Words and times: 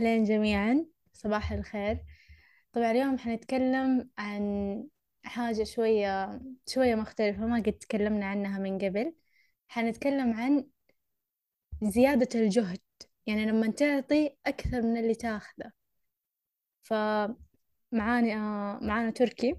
أهلين 0.00 0.24
جميعا 0.24 0.86
صباح 1.12 1.52
الخير. 1.52 1.98
طبعا 2.72 2.90
اليوم 2.90 3.18
حنتكلم 3.18 4.10
عن 4.18 4.84
حاجة 5.24 5.64
شوية 5.64 6.40
شوية 6.68 6.94
مختلفة 6.94 7.46
ما 7.46 7.56
قد 7.56 7.72
تكلمنا 7.72 8.26
عنها 8.26 8.58
من 8.58 8.78
قبل. 8.78 9.14
حنتكلم 9.68 10.32
عن 10.32 10.66
زيادة 11.82 12.40
الجهد 12.40 12.80
يعني 13.26 13.46
لما 13.46 13.70
تعطي 13.70 14.36
أكثر 14.46 14.82
من 14.82 14.96
اللي 14.96 15.14
تاخذه 15.14 15.72
فمعانا 16.82 17.38
معانا 18.82 19.10
تركي. 19.10 19.56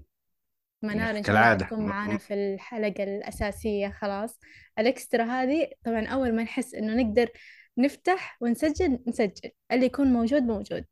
منار 0.82 1.16
إن 1.16 1.24
شاء 1.24 1.36
الله 1.36 1.66
تكون 1.66 1.86
معانا 1.86 2.18
في 2.18 2.34
الحلقة 2.34 3.04
الأساسية 3.04 3.88
خلاص. 3.88 4.38
الإكسترا 4.78 5.24
هذه 5.24 5.70
طبعا 5.84 6.06
أول 6.06 6.36
ما 6.36 6.42
نحس 6.42 6.74
إنه 6.74 6.94
نقدر 6.94 7.30
نفتح 7.78 8.38
ونسجل 8.40 8.98
نسجل. 9.06 9.50
اللي 9.72 9.86
يكون 9.86 10.06
موجود 10.06 10.42
موجود. 10.42 10.84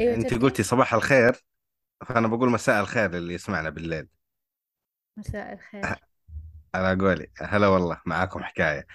أيوة 0.00 0.14
انت 0.14 0.34
قلتي 0.34 0.62
صباح 0.62 0.94
الخير 0.94 1.44
فأنا 2.06 2.28
بقول 2.28 2.50
مساء 2.50 2.80
الخير 2.80 3.16
اللي 3.16 3.34
يسمعنا 3.34 3.70
بالليل. 3.70 4.08
مساء 5.16 5.52
الخير. 5.52 5.96
على 6.74 7.00
قولي. 7.00 7.30
هلا 7.38 7.68
والله 7.68 8.00
معاكم 8.06 8.42
حكاية. 8.42 8.86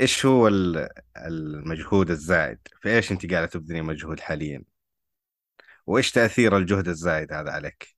إيش 0.00 0.26
هو 0.26 0.48
ال- 0.48 0.88
المجهود 1.16 2.10
الزائد 2.10 2.58
في 2.80 2.96
إيش 2.96 3.12
انت 3.12 3.32
قاعدة 3.32 3.46
تبذلي 3.46 3.82
مجهود 3.82 4.20
حاليا؟ 4.20 4.64
وإيش 5.86 6.12
تأثير 6.12 6.56
الجهد 6.56 6.88
الزايد 6.88 7.32
هذا 7.32 7.50
عليك؟ 7.50 7.88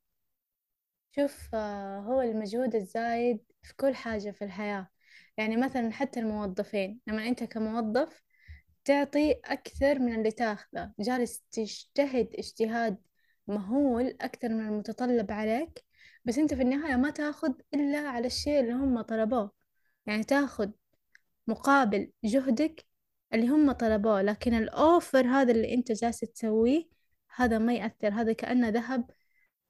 شوف 1.11 1.55
آه، 1.55 1.99
هو 1.99 2.23
المجهود 2.23 2.75
الزايد 2.75 3.39
في 3.63 3.75
كل 3.77 3.95
حاجة 3.95 4.31
في 4.31 4.45
الحياة. 4.45 4.89
يعني 5.37 5.57
مثلا 5.57 5.93
حتى 5.93 6.21
الموظفين. 6.21 7.01
لما 7.07 7.29
أنت 7.29 7.45
كموظف 7.45 8.23
تعطي 8.87 9.33
أكثر 9.45 9.99
من 9.99 10.15
اللي 10.15 10.31
تاخذه. 10.31 10.93
جالس 11.01 11.43
تجتهد 11.53 12.29
اجتهاد 12.35 12.99
مهول 13.49 14.17
أكثر 14.21 14.49
من 14.49 14.69
المتطلب 14.69 15.33
عليك 15.33 15.85
بس 16.25 16.39
أنت 16.39 16.55
في 16.55 16.63
النهاية 16.63 16.97
ما 16.97 17.11
تاخذ 17.11 17.53
إلا 17.75 17.99
على 17.99 18.27
الشيء 18.27 18.61
اللي 18.61 18.73
هم 18.73 19.01
طلبوه. 19.03 19.53
يعني 20.07 20.25
تاخذ 20.25 20.71
مقابل 21.47 22.13
جهدك 22.25 22.87
اللي 23.35 23.49
هم 23.49 23.73
طلبوه 23.73 24.23
لكن 24.23 24.55
الأوفر 24.55 25.27
هذا 25.27 25.53
اللي 25.53 25.75
أنت 25.75 25.93
جالس 25.93 26.21
تسويه 26.21 26.89
هذا 27.37 27.59
ما 27.59 27.75
يأثر. 27.75 28.09
هذا 28.13 28.33
كأنه 28.33 28.69
ذهب 28.69 29.11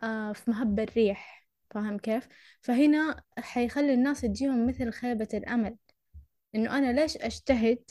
آه 0.03 0.33
في 0.33 0.51
مهب 0.51 0.81
الريح. 0.81 1.49
فاهم 1.71 1.99
كيف؟ 1.99 2.29
فهنا 2.61 3.25
حيخلي 3.39 3.95
الناس 3.95 4.21
تجيهم 4.21 4.67
مثل 4.67 4.93
خيبة 4.93 5.29
الأمل. 5.35 5.77
إنه 6.55 6.79
أنا 6.79 6.93
ليش 6.93 7.17
أجتهد 7.17 7.91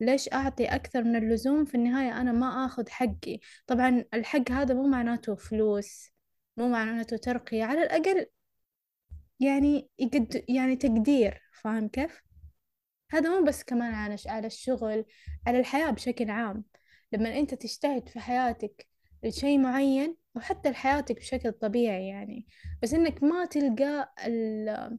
ليش 0.00 0.32
أعطي 0.32 0.66
أكثر 0.66 1.02
من 1.04 1.16
اللزوم؟ 1.16 1.64
في 1.64 1.74
النهاية 1.74 2.20
أنا 2.20 2.32
ما 2.32 2.66
أخذ 2.66 2.88
حقي. 2.88 3.40
طبعا 3.66 4.04
الحق 4.14 4.50
هذا 4.50 4.74
مو 4.74 4.88
معناته 4.88 5.34
فلوس 5.34 6.10
مو 6.56 6.68
معناته 6.68 7.16
ترقية 7.16 7.64
على 7.64 7.82
الأقل 7.82 8.26
يعني 9.40 9.88
يقد 9.98 10.44
يعني 10.48 10.76
تقدير 10.76 11.42
فاهم 11.62 11.88
كيف؟ 11.88 12.22
هذا 13.10 13.38
مو 13.40 13.44
بس 13.46 13.64
كمان 13.64 13.94
على 13.94 14.16
على 14.26 14.46
الشغل 14.46 15.04
على 15.46 15.58
الحياة 15.60 15.90
بشكل 15.90 16.30
عام. 16.30 16.64
لما 17.12 17.38
أنت 17.38 17.54
تجتهد 17.54 18.08
في 18.08 18.20
حياتك 18.20 18.86
لشيء 19.24 19.58
معين 19.58 20.16
أو 20.36 20.40
حتى 20.40 20.70
لحياتك 20.70 21.16
بشكل 21.16 21.52
طبيعي 21.52 22.08
يعني. 22.08 22.46
بس 22.82 22.94
إنك 22.94 23.22
ما 23.22 23.44
تلقى 23.44 24.14
ال- 24.26 24.98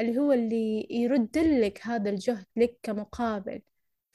اللي 0.00 0.18
هو 0.18 0.32
اللي 0.32 0.86
يرد 0.90 1.38
لك 1.38 1.86
هذا 1.86 2.10
الجهد 2.10 2.46
لك 2.56 2.78
كمقابل. 2.82 3.62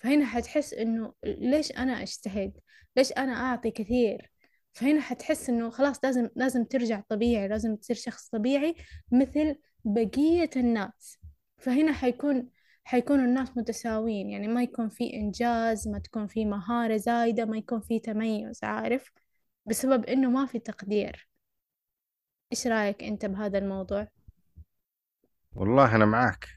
فهنا 0.06 0.26
حتحس 0.26 0.74
إنه 0.74 1.14
ليش 1.24 1.72
أنا 1.72 2.02
أجتهد؟ 2.02 2.58
ليش 2.96 3.12
أنا 3.12 3.34
أعطي 3.34 3.72
كثير؟ 3.72 4.32
فهنا 4.74 5.02
حتحس 5.02 5.50
إنه 5.50 5.70
خلاص 5.70 6.04
لازم 6.04 6.30
لازم 6.36 6.64
ترجع 6.64 7.02
طبيعي 7.10 7.48
لازم 7.48 7.76
تصير 7.76 7.96
شخص 7.96 8.30
طبيعي 8.30 8.76
مثل 9.12 9.56
بقية 9.86 10.50
الناس. 10.56 11.18
فهنا 11.58 11.94
حيكون 11.94 12.50
حيكونوا 12.84 13.26
الناس 13.26 13.58
متساويين 13.58 14.30
يعني 14.30 14.48
ما 14.48 14.64
يكون 14.64 14.90
في 14.90 15.14
إنجاز 15.14 15.88
ما 15.88 16.00
تكون 16.00 16.28
في 16.28 16.46
مهارة 16.46 16.98
زايدة 16.98 17.46
ما 17.46 17.58
يكون 17.58 17.82
في 17.82 18.00
تميز 18.00 18.64
عارف؟ 18.64 19.12
بسبب 19.66 20.06
إنه 20.06 20.30
ما 20.30 20.46
في 20.46 20.60
تقدير. 20.60 21.30
إيش 22.52 22.68
رأيك 22.68 23.04
أنت 23.04 23.26
بهذا 23.26 23.58
الموضوع؟ 23.58 24.08
والله 25.56 25.96
أنا 25.96 26.06
معاك. 26.06 26.55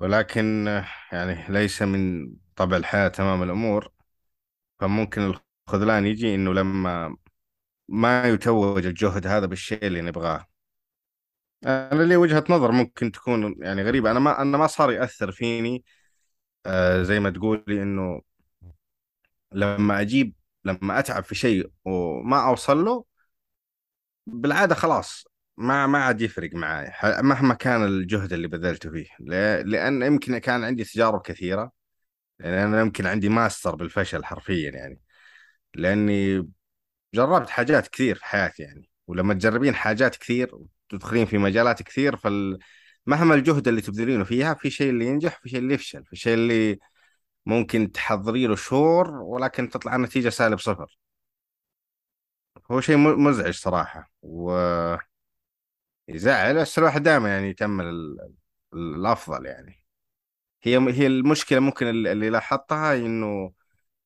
ولكن 0.00 0.66
يعني 1.12 1.46
ليس 1.48 1.82
من 1.82 2.28
طبع 2.56 2.76
الحياة 2.76 3.08
تمام 3.08 3.42
الأمور. 3.42 3.92
فممكن 4.80 5.34
الخذلان 5.68 6.06
يجي 6.06 6.34
إنه 6.34 6.54
لما 6.54 7.16
ما 7.88 8.28
يتوج 8.28 8.86
الجهد 8.86 9.26
هذا 9.26 9.46
بالشيء 9.46 9.86
اللي 9.86 10.02
نبغاه. 10.02 10.46
أنا 11.66 12.02
لي 12.02 12.16
وجهة 12.16 12.44
نظر 12.50 12.72
ممكن 12.72 13.12
تكون 13.12 13.54
يعني 13.58 13.82
غريبة. 13.82 14.10
أنا 14.10 14.20
ما 14.20 14.42
أنا 14.42 14.58
ما 14.58 14.66
صار 14.66 14.92
يأثر 14.92 15.32
فيني 15.32 15.84
آه 16.66 17.02
زي 17.02 17.20
ما 17.20 17.30
تقولي 17.30 17.82
إنه 17.82 18.22
لما 19.52 20.00
أجيب 20.00 20.34
لما 20.64 20.98
أتعب 20.98 21.24
في 21.24 21.34
شيء 21.34 21.70
وما 21.84 22.48
أوصل 22.48 22.84
له 22.84 23.04
بالعادة 24.26 24.74
خلاص 24.74 25.27
ما 25.58 25.86
ما 25.86 25.98
عاد 26.04 26.20
يفرق 26.20 26.54
معي 26.54 26.92
مهما 27.22 27.54
كان 27.54 27.84
الجهد 27.84 28.32
اللي 28.32 28.48
بذلته 28.48 28.90
فيه. 28.90 29.06
لأن 29.64 30.02
يمكن 30.02 30.38
كان 30.38 30.64
عندي 30.64 30.84
تجارب 30.84 31.22
كثيرة 31.22 31.72
يعني 32.38 32.64
أنا 32.64 32.80
يمكن 32.80 33.06
عندي 33.06 33.28
ماستر 33.28 33.74
بالفشل 33.76 34.24
حرفيا 34.24 34.70
يعني. 34.70 35.00
لأني 35.74 36.48
جربت 37.14 37.50
حاجات 37.50 37.88
كثير 37.88 38.14
في 38.16 38.24
حياتي 38.24 38.62
يعني. 38.62 38.90
ولما 39.06 39.34
تجربين 39.34 39.74
حاجات 39.74 40.16
كثير 40.16 40.50
وتدخلين 40.92 41.26
في 41.26 41.38
مجالات 41.38 41.82
كثير 41.82 42.16
فال 42.16 42.58
مهما 43.06 43.34
الجهد 43.34 43.68
اللي 43.68 43.80
تبذلينه 43.80 44.24
فيها 44.24 44.54
في 44.54 44.70
شيء 44.70 44.90
اللي 44.90 45.06
ينجح 45.06 45.40
في 45.42 45.48
شيء 45.48 45.58
اللي 45.58 45.74
يفشل. 45.74 46.04
في 46.04 46.16
شيء 46.16 46.34
اللي 46.34 46.78
ممكن 47.46 47.92
تحضري 47.92 48.46
له 48.46 48.56
شهور 48.56 49.10
ولكن 49.10 49.68
تطلع 49.70 49.96
النتيجة 49.96 50.28
سالب 50.28 50.58
صفر. 50.58 50.98
هو 52.70 52.80
شيء 52.80 52.96
مزعج 52.96 53.54
صراحة. 53.54 54.10
ويزعل 56.08 56.56
بس 56.60 56.78
الواحد 56.78 57.02
دائما 57.02 57.28
يعني 57.28 57.48
يتأمل 57.50 57.84
ال- 57.84 58.20
ال- 58.74 58.94
الأفضل 58.94 59.46
يعني. 59.46 59.84
هي 60.62 60.78
هي 60.78 61.06
المشكلة 61.06 61.60
ممكن 61.60 61.86
اللي 61.86 62.30
لاحظتها 62.30 62.94
إنه 62.96 63.52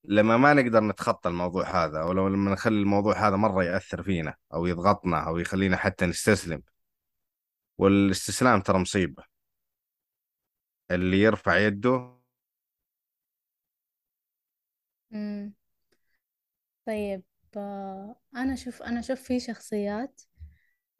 لما 0.04 0.36
ما 0.36 0.54
نقدر 0.54 0.80
نتخطى 0.84 1.28
الموضوع 1.28 1.84
هذا 1.84 2.00
أو 2.02 2.12
لو 2.12 2.28
لما 2.28 2.52
نخلي 2.52 2.80
الموضوع 2.80 3.28
هذا 3.28 3.36
مرة 3.36 3.64
يأثر 3.64 4.02
فينا 4.02 4.34
أو 4.54 4.66
يضغطنا 4.66 5.28
أو 5.28 5.38
يخلينا 5.38 5.76
حتى 5.76 6.06
نستسلم. 6.06 6.62
والاستسلام 7.78 8.60
ترى 8.60 8.78
مصيبة. 8.78 9.24
اللي 10.90 11.20
يرفع 11.22 11.56
يده. 11.58 12.19
مم. 15.10 15.52
طيب 16.86 17.22
آه، 17.56 18.16
أنا 18.36 18.54
أشوف 18.54 18.82
أنا 18.82 19.00
أشوف 19.00 19.20
في 19.22 19.40
شخصيات 19.40 20.22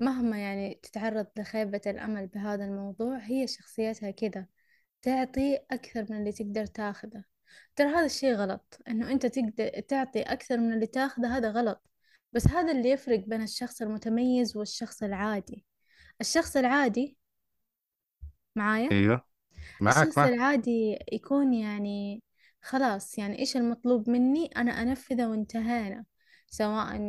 مهما 0.03 0.39
يعني 0.43 0.81
تتعرض 0.83 1.27
لخيبة 1.37 1.81
الأمل 1.87 2.27
بهذا 2.27 2.65
الموضوع 2.65 3.19
هي 3.19 3.47
شخصيتها 3.47 4.11
كذا 4.11 4.47
تعطي 5.03 5.59
أكثر 5.71 6.07
من 6.11 6.19
اللي 6.19 6.33
تقدر 6.33 6.67
تاخذه. 6.67 7.25
ترى 7.77 7.89
هذا 7.89 8.07
الشيء 8.07 8.35
غلط 8.35 8.79
إنه 8.89 9.11
أنت 9.11 9.27
تقدر 9.27 9.69
تعطي 9.81 10.23
أكثر 10.23 10.57
من 10.59 10.73
اللي 10.73 10.87
تاخذه 10.87 11.37
هذا 11.37 11.51
غلط. 11.51 11.83
بس 12.33 12.49
هذا 12.49 12.73
اللي 12.73 12.91
يفرق 12.91 13.19
بين 13.19 13.43
الشخص 13.43 13.83
المتميز 13.83 14.57
والشخص 14.57 15.03
العادي. 15.03 15.67
الشخص 16.21 16.57
العادي 16.57 17.17
معايا؟ 18.57 18.91
أيوه. 18.91 19.25
معك 19.81 19.97
الشخص 19.97 20.19
معك 20.19 20.33
العادي 20.33 20.99
يكون 21.13 21.55
يعني 21.55 22.23
خلاص 22.61 23.19
يعني 23.19 23.39
إيش 23.39 23.57
المطلوب 23.57 24.11
مني؟ 24.11 24.47
أنا 24.47 24.83
أنفذه 24.83 25.27
وانتهينا. 25.27 26.05
سواء 26.53 27.01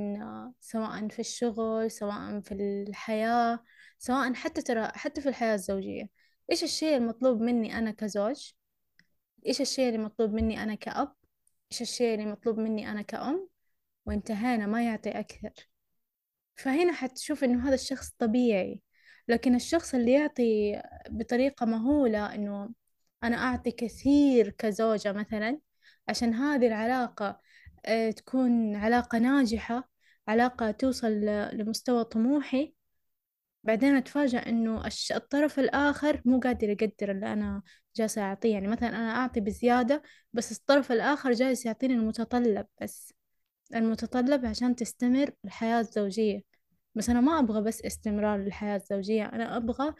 سواء 0.61 1.07
في 1.07 1.19
الشغل 1.19 1.91
سواء 1.91 2.39
في 2.41 2.53
الحياة 2.53 3.63
سواء 3.99 4.33
حتى 4.33 4.61
ترى 4.61 4.87
حتى 4.95 5.21
في 5.21 5.29
الحياة 5.29 5.55
الزوجية. 5.55 6.09
إيش 6.51 6.63
الشيء 6.63 6.97
المطلوب 6.97 7.41
مني 7.41 7.77
أنا 7.77 7.91
كزوج؟ 7.91 8.51
إيش 9.47 9.61
الشيء 9.61 9.87
اللي 9.87 9.97
مطلوب 9.97 10.33
مني 10.33 10.63
أنا 10.63 10.75
كأب؟ 10.75 11.13
إيش 11.71 11.81
الشيء 11.81 12.13
اللي 12.15 12.25
مطلوب 12.25 12.59
مني 12.59 12.91
أنا 12.91 13.01
كأم؟ 13.01 13.49
وانتهينا 14.05 14.67
ما 14.67 14.85
يعطي 14.85 15.09
أكثر. 15.09 15.69
فهنا 16.55 16.93
حتشوف 16.93 17.43
إنه 17.43 17.67
هذا 17.67 17.75
الشخص 17.75 18.09
طبيعي. 18.19 18.81
لكن 19.27 19.55
الشخص 19.55 19.95
اللي 19.95 20.13
يعطي 20.13 20.81
بطريقة 21.09 21.65
مهولة 21.65 22.35
إنه 22.35 22.69
أنا 23.23 23.37
أعطي 23.37 23.71
كثير 23.71 24.49
كزوجة 24.49 25.11
مثلا 25.11 25.59
عشان 26.09 26.33
هذه 26.33 26.67
العلاقة 26.67 27.39
تكون 28.15 28.75
علاقة 28.75 29.17
ناجحة 29.19 29.89
علاقة 30.27 30.71
توصل 30.71 31.11
لمستوى 31.53 32.03
طموحي. 32.03 32.73
بعدين 33.63 33.95
أتفاجأ 33.95 34.49
إنه 34.49 34.83
الطرف 35.15 35.59
الآخر 35.59 36.21
مو 36.25 36.39
قادر 36.39 36.69
يقدر 36.69 37.11
اللي 37.11 37.33
أنا 37.33 37.61
جالسة 37.95 38.21
أعطيه. 38.21 38.53
يعني 38.53 38.67
مثلا 38.67 38.89
أنا 38.89 39.15
أعطي 39.15 39.39
بزيادة 39.39 40.01
بس 40.33 40.51
الطرف 40.51 40.91
الآخر 40.91 41.31
جالس 41.31 41.65
يعطيني 41.65 41.93
المتطلب 41.93 42.67
بس. 42.81 43.13
المتطلب 43.75 44.45
عشان 44.45 44.75
تستمر 44.75 45.31
الحياة 45.45 45.79
الزوجية. 45.79 46.41
بس 46.95 47.09
أنا 47.09 47.21
ما 47.21 47.39
أبغى 47.39 47.61
بس 47.61 47.81
استمرار 47.81 48.39
للحياة 48.39 48.75
الزوجية 48.75 49.25
أنا 49.25 49.57
أبغى 49.57 49.93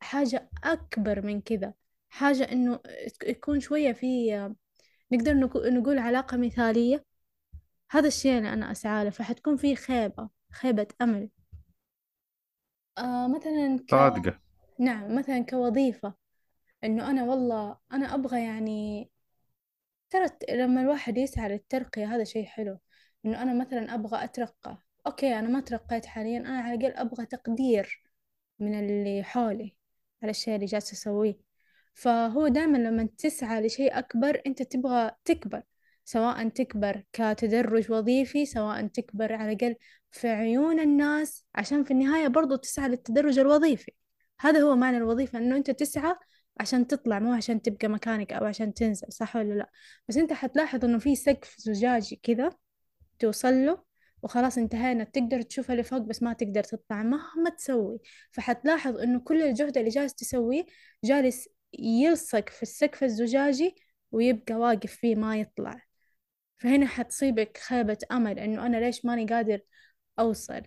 حاجة 0.00 0.50
أكبر 0.64 1.26
من 1.26 1.40
كذا. 1.40 1.74
حاجة 2.08 2.52
إنه 2.52 2.80
يكون 3.26 3.60
شوية 3.60 3.92
في 3.92 4.54
نقدر 5.12 5.34
نقو- 5.34 5.66
نقول 5.66 5.98
علاقة 5.98 6.36
مثالية؟ 6.36 7.04
هذا 7.90 8.08
الشيء 8.08 8.38
اللي 8.38 8.52
أنا 8.52 8.72
أسعى 8.72 9.04
له 9.04 9.10
فحتكون 9.10 9.56
في 9.56 9.76
خيبة 9.76 10.28
خيبة 10.52 10.86
أمل. 11.02 11.30
آه 12.98 13.28
مثلا 13.28 13.78
ك 13.88 13.90
صادقة. 13.90 14.40
نعم 14.78 15.14
مثلا 15.18 15.40
كوظيفة. 15.44 16.14
إنه 16.84 17.10
أنا 17.10 17.24
والله 17.24 17.78
أنا 17.92 18.14
أبغى 18.14 18.44
يعني 18.44 19.10
ترى 20.10 20.26
لما 20.50 20.80
الواحد 20.80 21.18
يسعى 21.18 21.48
للترقية 21.48 22.14
هذا 22.14 22.24
شيء 22.24 22.44
حلو. 22.46 22.78
إنه 23.26 23.42
أنا 23.42 23.54
مثلا 23.54 23.94
أبغى 23.94 24.24
أترقى. 24.24 24.78
أوكي 25.06 25.38
أنا 25.38 25.48
ما 25.48 25.60
ترقيت 25.60 26.06
حاليا 26.06 26.38
أنا 26.38 26.58
على 26.60 26.74
الأقل 26.74 26.96
أبغى 26.96 27.26
تقدير 27.26 28.02
من 28.58 28.74
اللي 28.80 29.22
حولي 29.24 29.74
على 30.22 30.30
الشيء 30.30 30.54
اللي 30.54 30.66
جالسة 30.66 30.92
أسويه. 30.92 31.49
فهو 31.94 32.48
دائما 32.48 32.78
لما 32.78 33.08
تسعى 33.18 33.66
لشيء 33.66 33.98
أكبر 33.98 34.40
أنت 34.46 34.62
تبغى 34.62 35.10
تكبر 35.24 35.62
سواء 36.04 36.48
تكبر 36.48 37.02
كتدرج 37.12 37.92
وظيفي 37.92 38.46
سواء 38.46 38.86
تكبر 38.86 39.32
على 39.32 39.52
الأقل 39.52 39.76
في 40.10 40.28
عيون 40.28 40.80
الناس 40.80 41.44
عشان 41.54 41.84
في 41.84 41.90
النهاية 41.90 42.28
برضو 42.28 42.56
تسعى 42.56 42.88
للتدرج 42.88 43.38
الوظيفي. 43.38 43.92
هذا 44.40 44.60
هو 44.60 44.76
معنى 44.76 44.96
الوظيفة 44.96 45.38
إنه 45.38 45.56
أنت 45.56 45.70
تسعى 45.70 46.14
عشان 46.60 46.86
تطلع 46.86 47.18
مو 47.18 47.32
عشان 47.32 47.62
تبقى 47.62 47.88
مكانك 47.88 48.32
أو 48.32 48.44
عشان 48.44 48.74
تنزل 48.74 49.12
صح 49.12 49.36
ولا 49.36 49.54
لا؟ 49.54 49.70
بس 50.08 50.16
أنت 50.16 50.32
حتلاحظ 50.32 50.84
إنه 50.84 50.98
في 50.98 51.16
سقف 51.16 51.54
زجاجي 51.58 52.20
كذا 52.22 52.50
توصل 53.18 53.66
له 53.66 53.82
وخلاص 54.22 54.58
انتهينا. 54.58 55.04
تقدر 55.04 55.42
تشوف 55.42 55.70
اللي 55.70 55.82
فوق 55.82 56.00
بس 56.00 56.22
ما 56.22 56.32
تقدر 56.32 56.64
تطلع 56.64 57.02
مهما 57.02 57.50
تسوي. 57.50 57.98
فحتلاحظ 58.30 58.98
إنه 58.98 59.20
كل 59.20 59.42
الجهد 59.42 59.78
اللي 59.78 59.90
جالس 59.90 60.14
تسويه 60.14 60.66
جالس 61.04 61.48
يلصق 61.78 62.48
في 62.48 62.62
السقف 62.62 63.04
الزجاجي 63.04 63.74
ويبقى 64.12 64.54
واقف 64.54 64.92
فيه 64.92 65.16
ما 65.16 65.36
يطلع. 65.36 65.82
فهنا 66.58 66.86
حتصيبك 66.86 67.58
خيبة 67.58 67.98
أمل 68.12 68.38
إنه 68.38 68.66
أنا 68.66 68.76
ليش 68.76 69.04
ماني 69.04 69.26
قادر 69.26 69.60
أوصل. 70.18 70.62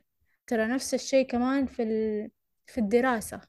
ترى 0.47 0.67
نفس 0.67 0.94
الشيء 0.94 1.27
كمان 1.27 1.65
في 1.65 1.83
ال... 1.83 2.31
في 2.67 2.77
الدراسة. 2.77 3.41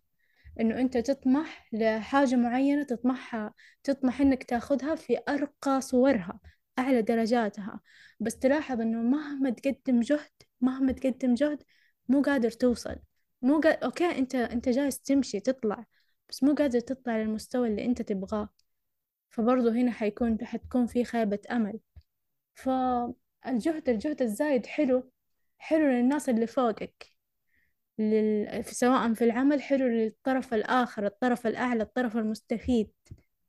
إنه 0.61 0.81
أنت 0.81 0.99
تطمح 0.99 1.69
لحاجة 1.73 2.37
معينة 2.37 2.83
تطمحها 2.83 3.55
تطمح 3.85 4.21
إنك 4.21 4.45
تاخذها 4.45 4.95
في 4.95 5.19
أرقى 5.29 5.81
صورها 5.81 6.41
أعلى 6.79 7.03
درجاتها. 7.03 7.81
بس 8.21 8.39
تلاحظ 8.39 8.81
إنه 8.81 9.03
مهما 9.03 9.51
تقدم 9.51 10.01
جهد 10.01 10.31
مهما 10.61 10.93
تقدم 10.93 11.35
جهد 11.35 11.62
مو 12.09 12.23
قادر 12.23 12.51
توصل. 12.51 12.97
مو 13.43 13.61
قا... 13.61 13.71
أوكي 13.73 14.19
أنت 14.19 14.35
أنت 14.35 14.69
جالس 14.69 15.01
تمشي 15.01 15.41
تطلع. 15.41 15.87
بس 16.29 16.43
مو 16.43 16.55
قادر 16.55 16.81
تطلع 16.81 17.17
للمستوى 17.17 17.69
اللي 17.69 17.85
أنت 17.85 18.03
تبغاه. 18.03 18.49
فبرضه 19.31 19.73
هنا 19.73 19.93
حيكون 19.93 20.47
حتكون 20.47 20.87
في 20.87 21.05
خيبة 21.05 21.38
أمل. 21.50 21.81
فالجهد 22.55 23.88
الجهد 23.88 24.23
الزايد 24.23 24.67
حلو 24.67 25.11
حلو 25.59 25.87
للناس 25.87 26.29
اللي 26.29 26.47
فوقك. 26.47 27.12
لل... 27.99 28.65
سواء 28.65 29.15
في 29.15 29.25
العمل 29.25 29.62
حلو 29.62 29.87
للطرف 29.88 30.55
الآخر 30.55 31.06
الطرف 31.06 31.47
الأعلى 31.47 31.82
الطرف 31.82 32.17
المستفيد 32.17 32.93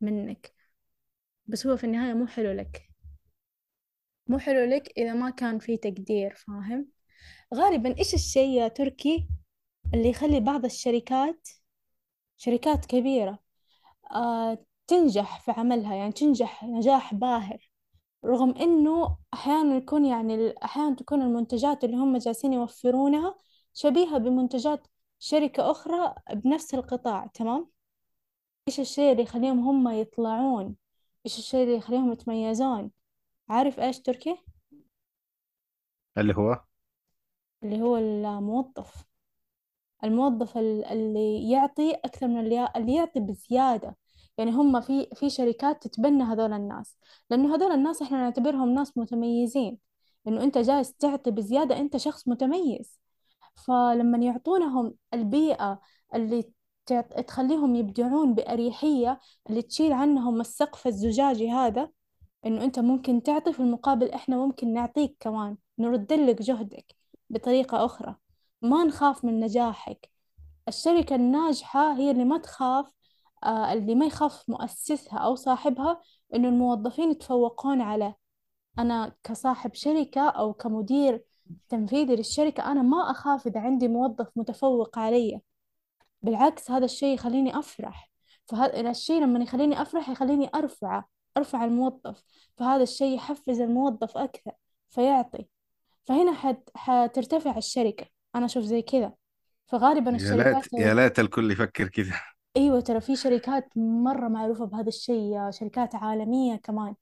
منك. 0.01 0.53
بس 1.47 1.67
هو 1.67 1.77
في 1.77 1.83
النهاية 1.83 2.13
مو 2.13 2.27
حلو 2.27 2.51
لك. 2.51 2.89
مو 4.27 4.39
حلو 4.39 4.65
لك 4.65 4.93
إذا 4.97 5.13
ما 5.13 5.29
كان 5.29 5.59
في 5.59 5.77
تقدير 5.77 6.35
فاهم؟ 6.35 6.87
غالبا 7.53 7.97
إيش 7.99 8.13
الشيء 8.13 8.49
يا 8.49 8.67
تركي 8.67 9.27
اللي 9.93 10.09
يخلي 10.09 10.39
بعض 10.39 10.65
الشركات 10.65 11.49
شركات 12.45 12.85
كبيرة 12.85 13.39
آه 14.11 14.65
تنجح 14.87 15.39
في 15.39 15.51
عملها 15.51 15.95
يعني 15.95 16.11
تنجح 16.11 16.63
نجاح 16.63 17.13
باهر. 17.13 17.71
رغم 18.25 18.49
إنه 18.57 19.17
أحيانا 19.33 19.75
يكون 19.75 20.05
يعني 20.05 20.53
أحيانا 20.63 20.95
تكون 20.95 21.21
المنتجات 21.21 21.83
اللي 21.83 21.97
هم 21.97 22.17
جالسين 22.17 22.53
يوفرونها 22.53 23.35
شبيهة 23.73 24.17
بمنتجات 24.17 24.87
شركة 25.19 25.71
أخرى 25.71 26.15
بنفس 26.33 26.73
القطاع 26.73 27.27
تمام؟ 27.27 27.69
إيش 28.67 28.79
الشيء 28.79 29.11
اللي 29.11 29.23
يخليهم 29.23 29.59
هم 29.59 29.89
يطلعون؟ 29.89 30.75
إيش 31.25 31.37
الشيء 31.37 31.63
اللي 31.63 31.75
يخليهم 31.75 32.11
يتميزون؟ 32.11 32.91
عارف 33.49 33.79
إيش 33.79 33.99
تركي؟ 33.99 34.37
اللي 36.17 36.33
هو؟ 36.35 36.63
اللي 37.63 37.81
هو 37.81 37.97
الموظف. 37.97 39.05
الموظف 40.05 40.57
ال- 40.57 40.85
اللي 40.85 41.49
يعطي 41.51 41.91
أكثر 41.93 42.27
من 42.27 42.39
اللي 42.39 42.95
يعطي 42.95 43.19
بزيادة. 43.19 43.97
يعني 44.37 44.51
هم 44.51 44.81
في 44.81 45.07
في 45.15 45.29
شركات 45.29 45.87
تتبنى 45.87 46.23
هذول 46.23 46.53
الناس. 46.53 46.97
لأنه 47.29 47.55
هذول 47.55 47.71
الناس 47.71 48.01
إحنا 48.01 48.17
نعتبرهم 48.17 48.69
ناس 48.73 48.97
متميزين. 48.97 49.77
إنه 50.27 50.43
أنت 50.43 50.57
جالس 50.57 50.93
تعطي 50.93 51.31
بزيادة 51.31 51.77
أنت 51.79 51.97
شخص 51.97 52.27
متميز. 52.27 52.99
فلما 53.67 54.17
يعطونهم 54.17 54.95
البيئة 55.13 55.81
اللي 56.15 56.43
تخليهم 57.27 57.75
يبدعون 57.75 58.33
بأريحية 58.33 59.19
اللي 59.49 59.61
تشيل 59.61 59.93
عنهم 59.93 60.41
السقف 60.41 60.87
الزجاجي 60.87 61.51
هذا 61.51 61.89
إنه 62.45 62.63
أنت 62.63 62.79
ممكن 62.79 63.23
تعطي 63.23 63.53
في 63.53 63.59
المقابل 63.59 64.11
إحنا 64.11 64.37
ممكن 64.37 64.73
نعطيك 64.73 65.17
كمان 65.19 65.57
نرد 65.79 66.13
لك 66.13 66.41
جهدك 66.41 66.95
بطريقة 67.29 67.85
أخرى. 67.85 68.15
ما 68.65 68.83
نخاف 68.83 69.25
من 69.25 69.39
نجاحك. 69.39 70.09
الشركة 70.67 71.15
الناجحة 71.15 71.93
هي 71.97 72.11
اللي 72.11 72.25
ما 72.25 72.37
تخاف 72.37 72.91
آه 73.43 73.73
اللي 73.73 73.95
ما 73.95 74.05
يخاف 74.05 74.49
مؤسسها 74.49 75.19
أو 75.19 75.35
صاحبها 75.35 76.01
إنه 76.35 76.49
الموظفين 76.49 77.11
يتفوقون 77.11 77.81
عليه. 77.81 78.17
أنا 78.79 79.15
كصاحب 79.23 79.73
شركة 79.73 80.29
أو 80.29 80.53
كمدير 80.53 81.23
تنفيذي 81.69 82.15
للشركة 82.15 82.71
أنا 82.71 82.81
ما 82.81 83.11
أخاف 83.11 83.47
إذا 83.47 83.59
عندي 83.59 83.87
موظف 83.87 84.27
متفوق 84.35 84.99
علي. 84.99 85.41
بالعكس 86.21 86.71
هذا 86.71 86.85
الشيء 86.85 87.13
يخليني 87.13 87.59
أفرح. 87.59 88.11
فهذا 88.47 88.89
الشيء 88.89 89.21
لما 89.21 89.43
يخليني 89.43 89.81
أفرح 89.81 90.09
يخليني 90.09 90.49
أرفعه 90.55 91.07
أرفع 91.37 91.65
الموظف. 91.65 92.23
فهذا 92.57 92.83
الشيء 92.83 93.15
يحفز 93.15 93.61
الموظف 93.61 94.17
أكثر 94.17 94.51
فيعطي. 94.89 95.47
فهنا 96.05 96.33
حت... 96.33 96.69
حترتفع 96.75 97.57
الشركة. 97.57 98.14
أنا 98.35 98.45
أشوف 98.45 98.63
زي 98.63 98.81
كذا. 98.81 99.13
فغالبا 99.67 100.11
يا 100.11 100.17
ليت 100.17 100.21
الشركات 100.21 100.73
يا 100.73 100.93
ليت 100.93 101.19
الكل 101.19 101.51
يفكر 101.51 101.87
كذا. 101.87 102.13
أيوة 102.57 102.79
ترى 102.79 103.01
في 103.01 103.15
شركات 103.15 103.69
مرة 103.75 104.27
معروفة 104.27 104.65
بهذا 104.65 104.87
الشيء 104.87 105.51
شركات 105.51 105.95
عالمية 105.95 106.55
كمان. 106.55 106.95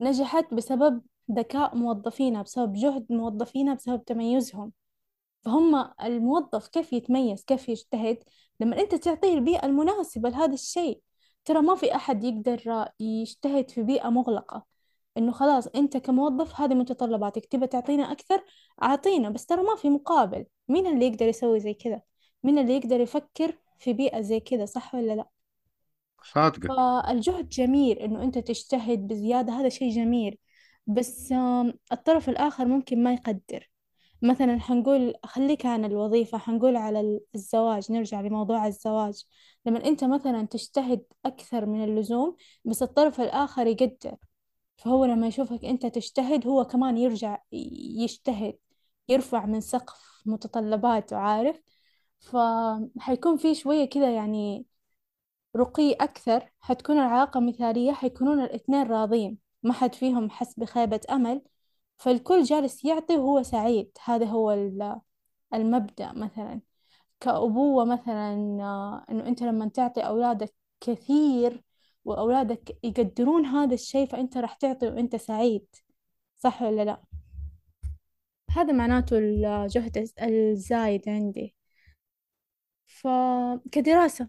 نجحت 0.00 0.54
بسبب 0.54 1.02
ذكاء 1.32 1.76
موظفينها 1.76 2.42
بسبب 2.42 2.72
جهد 2.72 3.06
موظفينها 3.10 3.74
بسبب 3.74 4.04
تميزهم. 4.04 4.72
فهم 5.44 5.90
الموظف 6.02 6.68
كيف 6.68 6.92
يتميز 6.92 7.44
كيف 7.44 7.68
يجتهد. 7.68 8.18
لما 8.60 8.80
أنت 8.80 8.94
تعطيه 8.94 9.34
البيئة 9.34 9.66
المناسبة 9.66 10.28
لهذا 10.28 10.54
الشيء 10.54 11.00
ترى 11.44 11.62
ما 11.62 11.74
في 11.74 11.94
أحد 11.94 12.24
يقدر 12.24 12.88
يجتهد 13.00 13.70
في 13.70 13.82
بيئة 13.82 14.08
مغلقة. 14.08 14.73
إنه 15.18 15.32
خلاص 15.32 15.66
أنت 15.66 15.96
كموظف 15.96 16.60
هذه 16.60 16.74
متطلباتك 16.74 17.46
تبى 17.46 17.66
تعطينا 17.66 18.12
أكثر 18.12 18.44
أعطينا 18.82 19.30
بس 19.30 19.46
ترى 19.46 19.62
ما 19.62 19.76
في 19.76 19.90
مقابل. 19.90 20.46
مين 20.68 20.86
اللي 20.86 21.06
يقدر 21.06 21.26
يسوي 21.26 21.60
زي 21.60 21.74
كذا؟ 21.74 22.02
مين 22.42 22.58
اللي 22.58 22.76
يقدر 22.76 23.00
يفكر 23.00 23.58
في 23.78 23.92
بيئة 23.92 24.20
زي 24.20 24.40
كذا 24.40 24.64
صح 24.64 24.94
ولا 24.94 25.12
لا؟ 25.12 25.28
صادقة. 26.22 26.68
فالجهد 26.68 27.48
جميل 27.48 27.98
إنه 27.98 28.22
أنت 28.22 28.38
تجتهد 28.38 29.06
بزيادة 29.06 29.52
هذا 29.52 29.68
شيء 29.68 29.90
جميل. 29.90 30.38
بس 30.86 31.34
الطرف 31.92 32.28
الآخر 32.28 32.64
ممكن 32.64 33.02
ما 33.02 33.12
يقدر. 33.14 33.70
مثلا 34.22 34.60
حنقول 34.60 35.14
خليك 35.24 35.66
عن 35.66 35.84
الوظيفة 35.84 36.38
حنقول 36.38 36.76
على 36.76 37.20
الزواج 37.34 37.92
نرجع 37.92 38.20
لموضوع 38.20 38.66
الزواج. 38.66 39.24
لما 39.66 39.84
أنت 39.84 40.04
مثلا 40.04 40.46
تجتهد 40.46 41.02
أكثر 41.24 41.66
من 41.66 41.84
اللزوم 41.84 42.36
بس 42.64 42.82
الطرف 42.82 43.20
الآخر 43.20 43.66
يقدر. 43.66 44.16
فهو 44.76 45.04
لما 45.04 45.26
يشوفك 45.26 45.64
أنت 45.64 45.86
تجتهد 45.86 46.46
هو 46.46 46.64
كمان 46.64 46.98
يرجع 46.98 47.38
يجتهد 47.52 48.58
يرفع 49.08 49.46
من 49.46 49.60
سقف 49.60 50.22
متطلباته 50.26 51.16
عارف؟ 51.16 51.60
فحيكون 52.20 53.36
في 53.36 53.54
شوية 53.54 53.84
كذا 53.90 54.14
يعني 54.16 54.66
رقي 55.56 55.92
أكثر 55.92 56.50
حتكون 56.60 56.96
العلاقة 56.98 57.40
مثالية 57.40 57.92
حيكونون 57.92 58.40
الاثنين 58.44 58.82
راضين 58.86 59.38
ما 59.62 59.72
حد 59.72 59.94
فيهم 59.94 60.30
حس 60.30 60.54
بخيبة 60.60 61.00
أمل. 61.10 61.42
فالكل 61.98 62.42
جالس 62.42 62.84
يعطي 62.84 63.16
وهو 63.18 63.42
سعيد 63.42 63.90
هذا 64.04 64.26
هو 64.26 64.52
ال- 64.52 65.00
المبدأ 65.54 66.12
مثلا. 66.12 66.60
كأبوة 67.20 67.84
مثلا 67.84 68.34
آه، 68.62 69.06
إنه 69.10 69.28
أنت 69.28 69.42
لما 69.42 69.68
تعطي 69.68 70.00
أولادك 70.00 70.54
كثير 70.80 71.64
وأولادك 72.04 72.78
يقدرون 72.84 73.46
هذا 73.46 73.74
الشيء 73.74 74.06
فأنت 74.06 74.36
راح 74.36 74.54
تعطي 74.54 74.86
وأنت 74.86 75.16
سعيد. 75.16 75.66
صح 76.38 76.62
ولا 76.62 76.84
لا؟ 76.84 77.02
هذا 78.50 78.72
معناته 78.72 79.18
الجهد 79.18 80.08
الزايد 80.22 81.08
عندي. 81.08 81.54
فكدراسة 82.86 84.28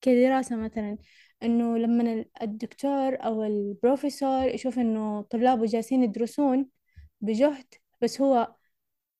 كدراسة 0.00 0.56
مثلا 0.56 0.98
إنه 1.42 1.78
لما 1.78 2.24
الدكتور 2.42 3.24
أو 3.24 3.44
البروفيسور 3.44 4.48
يشوف 4.48 4.78
إنه 4.78 5.22
طلابه 5.22 5.66
جالسين 5.66 6.02
يدرسون 6.02 6.68
بجهد 7.20 7.74
بس 8.02 8.20
هو 8.20 8.54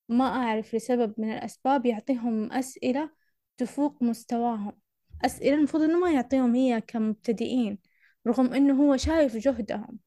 ما 0.09 0.25
أعرف 0.25 0.75
لسبب 0.75 1.15
من 1.19 1.33
الأسباب 1.33 1.87
يعطيهم 1.87 2.53
أسئلة 2.53 3.11
تفوق 3.57 4.03
مستواهم. 4.03 4.73
أسئلة 5.25 5.55
المفروض 5.55 5.83
إنه 5.83 5.99
ما 5.99 6.13
يعطيهم 6.13 6.55
هي 6.55 6.81
كمبتدئين. 6.81 7.79
رغم 8.27 8.55
إنه 8.55 8.83
هو 8.83 8.97
شايف 8.97 9.37
جهدهم. 9.37 9.99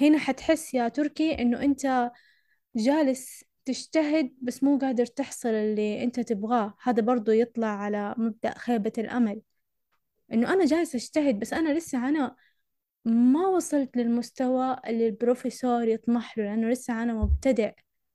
هنا 0.00 0.18
حتحس 0.18 0.74
يا 0.74 0.88
تركي 0.88 1.42
إنه 1.42 1.62
أنت 1.62 2.10
جالس 2.76 3.44
تجتهد 3.64 4.34
بس 4.42 4.62
مو 4.62 4.78
قادر 4.78 5.06
تحصل 5.06 5.48
اللي 5.48 6.02
أنت 6.04 6.20
تبغاه. 6.20 6.74
هذا 6.82 7.02
برضو 7.02 7.32
يطلع 7.32 7.66
على 7.66 8.14
مبدأ 8.18 8.58
خيبة 8.58 8.92
الأمل. 8.98 9.40
إنه 10.32 10.52
أنا 10.52 10.64
جالس 10.64 10.94
أجتهد 10.94 11.38
بس 11.38 11.52
أنا 11.52 11.78
لسه 11.78 12.08
أنا 12.08 12.36
ما 13.04 13.46
وصلت 13.46 13.96
للمستوى 13.96 14.76
اللي 14.86 15.06
البروفيسور 15.06 15.88
يطمح 15.88 16.38
له 16.38 16.44
لأنه 16.44 16.68
لسه 16.70 17.02
أنا 17.02 17.14
مبتدئ 17.14 17.74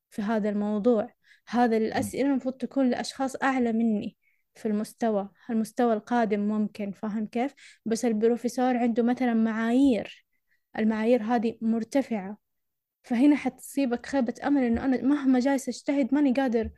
في 0.09 0.21
هذا 0.21 0.49
الموضوع. 0.49 1.13
هذا 1.47 1.77
الأسئلة 1.77 2.29
المفروض 2.29 2.53
تكون 2.57 2.89
لأشخاص 2.89 3.35
أعلى 3.43 3.73
مني. 3.73 4.17
في 4.55 4.67
المستوى 4.67 5.29
المستوى 5.49 5.93
القادم 5.93 6.39
ممكن 6.39 6.91
فاهم 6.91 7.25
كيف؟ 7.25 7.53
بس 7.85 8.05
البروفيسور 8.05 8.77
عنده 8.77 9.03
مثلا 9.03 9.33
معايير 9.33 10.25
المعايير 10.77 11.23
هذه 11.23 11.57
مرتفعة 11.61 12.37
فهنا 13.03 13.35
حتصيبك 13.35 14.05
خيبة 14.05 14.35
أمل 14.43 14.63
إنه 14.63 14.85
أنا 14.85 15.01
مهما 15.01 15.39
جالس 15.39 15.69
أجتهد 15.69 16.13
ماني 16.13 16.33
قادر 16.33 16.69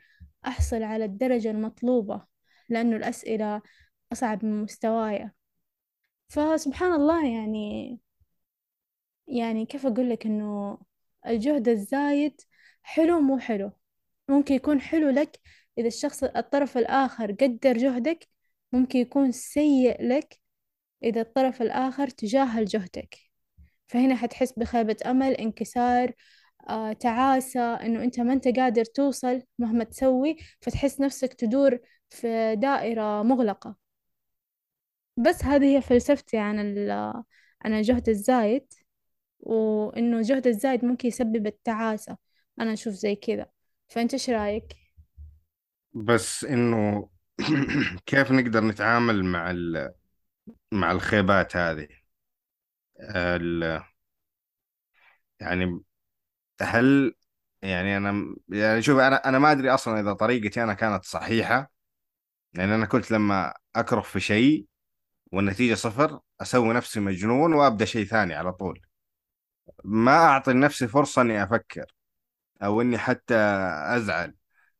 أحصل 0.47 0.83
على 0.83 1.05
الدرجة 1.05 1.51
المطلوبة 1.51 2.25
لأنه 2.69 2.95
الأسئلة 2.95 3.61
أصعب 4.11 4.45
من 4.45 4.63
مستواي. 4.63 5.31
فسبحان 6.29 6.93
الله 6.93 7.27
يعني 7.27 7.99
يعني 9.27 9.65
كيف 9.65 9.85
أقول 9.85 10.09
لك 10.09 10.25
إنه 10.25 10.79
الجهد 11.27 11.67
الزايد 11.69 12.41
حلو 12.83 13.19
مو 13.21 13.39
حلو؟ 13.39 13.71
ممكن 14.29 14.55
يكون 14.55 14.81
حلو 14.81 15.09
لك 15.09 15.39
إذا 15.77 15.87
الشخص 15.87 16.23
الطرف 16.23 16.77
الآخر 16.77 17.31
قدر 17.31 17.77
جهدك 17.77 18.27
ممكن 18.71 18.99
يكون 18.99 19.31
سيء 19.31 20.03
لك 20.07 20.39
إذا 21.03 21.21
الطرف 21.21 21.61
الآخر 21.61 22.07
تجاهل 22.09 22.65
جهدك. 22.65 23.17
فهنا 23.87 24.15
حتحس 24.15 24.53
بخيبة 24.53 24.97
أمل 25.05 25.31
انكسار 25.33 26.13
آه، 26.69 26.93
تعاسة 26.93 27.75
إنه 27.75 28.03
أنت 28.03 28.19
ما 28.19 28.33
أنت 28.33 28.47
قادر 28.59 28.85
توصل 28.85 29.43
مهما 29.59 29.83
تسوي 29.83 30.37
فتحس 30.61 31.01
نفسك 31.01 31.33
تدور 31.33 31.79
في 32.09 32.55
دائرة 32.55 33.23
مغلقة. 33.23 33.75
بس 35.17 35.43
هذه 35.43 35.77
هي 35.77 35.81
فلسفتي 35.81 36.37
عن 36.37 36.59
عن 37.61 37.73
الجهد 37.73 38.09
الزايد 38.09 38.73
وإنه 39.39 40.17
الجهد 40.17 40.47
الزايد 40.47 40.85
ممكن 40.85 41.07
يسبب 41.07 41.47
التعاسة. 41.47 42.17
أنا 42.59 42.73
أشوف 42.73 42.93
زي 42.93 43.15
كذا. 43.15 43.47
فأنت 43.89 44.13
إيش 44.13 44.29
رأيك؟ 44.29 44.82
بس 45.93 46.43
إنه 46.43 47.09
كيف 48.05 48.31
نقدر 48.31 48.63
نتعامل 48.63 49.25
مع 49.25 49.51
ال... 49.51 49.93
مع 50.73 50.91
الخيبات 50.93 51.57
هذه؟ 51.57 51.89
ال... 52.99 53.83
يعني 55.39 55.81
هل 56.61 57.15
يعني 57.61 57.97
أنا 57.97 58.35
يعني 58.49 58.81
شوف 58.81 58.99
أنا 58.99 59.29
أنا 59.29 59.39
ما 59.39 59.53
أدري 59.53 59.71
أصلا 59.75 59.99
إذا 60.01 60.13
طريقتي 60.13 60.63
أنا 60.63 60.75
كانت 60.75 61.05
صحيحة 61.05 61.71
يعني 62.53 62.75
أنا 62.75 62.87
كنت 62.87 63.11
لما 63.11 63.53
أكره 63.75 64.01
في 64.01 64.19
شيء 64.19 64.67
والنتيجة 65.33 65.75
صفر 65.75 66.21
أسوي 66.41 66.73
نفسي 66.75 66.99
مجنون 66.99 67.53
وأبدأ 67.53 67.85
شيء 67.85 68.05
ثاني 68.05 68.35
على 68.35 68.53
طول. 68.53 68.81
ما 69.83 70.11
أعطي 70.17 70.53
لنفسي 70.53 70.87
فرصة 70.87 71.21
إني 71.21 71.43
أفكر 71.43 71.85
أو 72.63 72.81
إني 72.81 72.97
حتى 72.97 73.35
أزعل. 73.97 74.35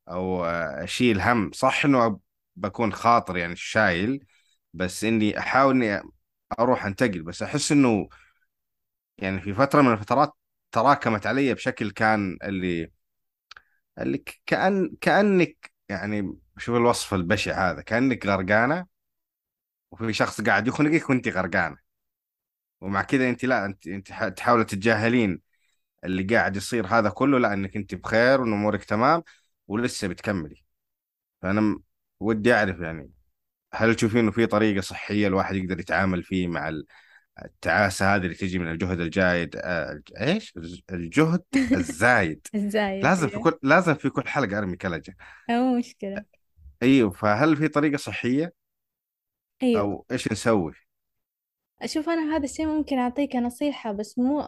أو 0.10 0.46
أشيل 0.46 1.22
هم. 1.22 1.52
صح 1.54 1.86
إنه 1.86 2.20
بكون 2.56 2.94
خاطر 2.94 3.38
يعني 3.38 3.56
شايل 3.56 4.26
بس 4.74 5.04
إني 5.04 5.40
أحاول 5.40 5.76
إني 5.84 6.02
أروح 6.60 6.86
أنتقل. 6.86 7.24
بس 7.24 7.44
أحس 7.44 7.72
إنه 7.72 8.10
يعني 9.18 9.42
في 9.42 9.54
فترة 9.54 9.82
من 9.82 9.92
الفترات 9.94 10.34
تراكمت 10.72 11.28
علي 11.28 11.54
بشكل 11.54 11.92
كان 11.92 12.38
اللي 12.44 12.92
اللي 14.00 14.24
كأن 14.46 14.96
كأنك 15.02 15.72
يعني 15.90 16.38
شوف 16.58 16.76
الوصف 16.76 17.14
البشع 17.14 17.72
هذا 17.72 17.82
كأنك 17.82 18.26
غرقانة 18.28 18.88
وفي 19.92 20.14
شخص 20.14 20.42
قاعد 20.42 20.68
يخنقك 20.68 21.10
وأنت 21.10 21.28
غرقانة. 21.28 21.78
ومع 22.82 23.02
كذا 23.02 23.30
أنت 23.30 23.46
لا 23.46 23.66
أنت 23.66 23.88
أنت 23.88 24.14
تحاولي 24.38 24.64
تتجاهلين 24.66 25.42
اللي 26.06 26.24
قاعد 26.24 26.56
يصير 26.58 26.88
هذا 26.88 27.10
كله 27.10 27.40
لا 27.40 27.54
انك 27.54 27.78
أنت 27.78 27.96
بخير 27.96 28.42
وان 28.42 28.54
امورك 28.54 28.84
تمام. 28.86 29.24
ولسه 29.68 30.08
بتكملي. 30.08 30.64
فأنا 31.42 31.80
ودي 32.20 32.54
أعرف 32.54 32.80
يعني 32.80 33.12
هل 33.74 33.96
تشوفين 33.96 34.20
إنه 34.20 34.32
في 34.32 34.46
طريقة 34.46 34.82
صحية 34.82 35.28
الواحد 35.28 35.56
يقدر 35.56 35.80
يتعامل 35.80 36.24
فيه 36.24 36.48
مع 36.48 36.72
التعاسة 37.46 38.16
هذه 38.16 38.22
اللي 38.22 38.36
تجي 38.36 38.60
من 38.60 38.72
الجهد 38.72 39.00
الجايد 39.00 39.56
آه، 39.56 40.02
إيش؟ 40.22 40.54
الجهد 40.92 41.44
الزايد. 41.56 42.48
الزايد 42.56 43.04
لازم 43.04 43.28
في 43.28 43.40
كل 43.40 43.60
لازم 43.64 43.94
في 43.94 44.10
كل 44.10 44.28
حلقة 44.28 44.58
أرمي 44.58 44.78
كلجة. 44.78 45.16
مو 45.50 45.78
مشكلة. 45.78 46.26
أيوه 46.84 47.10
فهل 47.10 47.58
في 47.58 47.68
طريقة 47.68 47.98
صحية؟ 47.98 48.54
أيوه. 49.64 49.82
أو 49.82 50.06
إيش 50.12 50.32
نسوي؟ 50.32 50.74
أشوف 51.82 52.10
أنا 52.10 52.36
هذا 52.36 52.44
الشيء 52.44 52.66
ممكن 52.66 52.98
أعطيك 52.98 53.36
نصيحة 53.36 53.92
بس 53.92 54.20
مو 54.20 54.44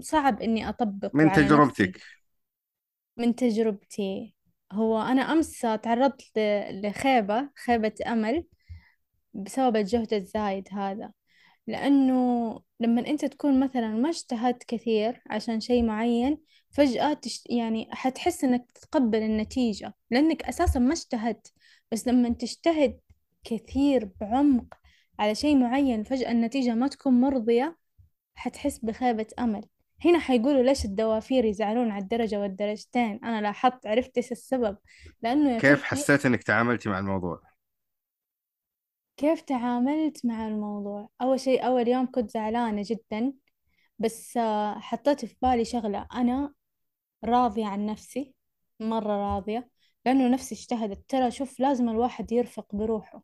صعب 0.00 0.42
إني 0.42 0.68
أطبقه 0.68 1.10
من 1.14 1.28
على 1.28 1.44
تجربتك. 1.44 1.88
نفسي. 1.88 2.21
من 3.16 3.34
تجربتي 3.34 4.34
هو 4.72 5.02
أنا 5.02 5.22
أمس 5.22 5.60
تعرضت 5.60 6.22
لخيبة 6.84 7.50
خيبة 7.64 7.94
أمل 8.06 8.44
بسبب 9.34 9.76
الجهد 9.76 10.14
الزايد 10.14 10.68
هذا. 10.72 11.12
لأنه 11.66 12.14
لما 12.80 13.06
أنت 13.06 13.24
تكون 13.24 13.60
مثلا 13.60 13.88
ما 13.88 14.10
اجتهدت 14.10 14.64
كثير 14.64 15.22
عشان 15.30 15.60
شيء 15.60 15.82
معين 15.84 16.38
فجأة 16.70 17.14
تشت... 17.14 17.50
يعني 17.50 17.88
حتحس 17.92 18.44
إنك 18.44 18.72
تتقبل 18.72 19.18
النتيجة 19.22 19.94
لأنك 20.10 20.42
أساسا 20.44 20.78
ما 20.80 20.92
اجتهدت. 20.92 21.52
بس 21.92 22.08
لما 22.08 22.28
تجتهد 22.28 23.00
كثير 23.44 24.10
بعمق 24.20 24.74
على 25.18 25.34
شيء 25.34 25.56
معين 25.56 26.04
فجأة 26.04 26.30
النتيجة 26.32 26.74
ما 26.74 26.88
تكون 26.88 27.20
مرضية 27.20 27.78
حتحس 28.34 28.78
بخيبة 28.78 29.26
أمل. 29.38 29.64
هنا 30.04 30.18
حيقولوا 30.18 30.62
ليش 30.62 30.84
الدوافير 30.84 31.44
يزعلون 31.44 31.90
على 31.90 32.02
الدرجة 32.02 32.40
والدرجتين؟ 32.40 33.20
أنا 33.24 33.40
لاحظت 33.40 33.86
عرفت 33.86 34.16
إيش 34.16 34.32
السبب. 34.32 34.78
لأنه 35.22 35.58
كيف 35.58 35.82
حسيت 35.82 36.26
إنك 36.26 36.42
تعاملتي 36.42 36.88
مع 36.88 36.98
الموضوع؟ 36.98 37.40
كيف 39.16 39.40
تعاملت 39.40 40.26
مع 40.26 40.48
الموضوع؟ 40.48 41.08
أول 41.22 41.40
شيء 41.40 41.66
أول 41.66 41.88
يوم 41.88 42.10
كنت 42.10 42.30
زعلانة 42.30 42.82
جدا 42.86 43.32
بس 43.98 44.36
آه، 44.36 44.78
حطيت 44.78 45.24
في 45.24 45.36
بالي 45.42 45.64
شغلة. 45.64 46.06
أنا 46.14 46.54
راضية 47.24 47.66
عن 47.66 47.86
نفسي 47.86 48.34
مرة 48.80 49.34
راضية 49.34 49.68
لأنه 50.06 50.28
نفسي 50.28 50.54
اجتهدت. 50.54 51.04
ترى 51.08 51.30
شوف 51.30 51.60
لازم 51.60 51.88
الواحد 51.88 52.32
يرفق 52.32 52.74
بروحه. 52.74 53.22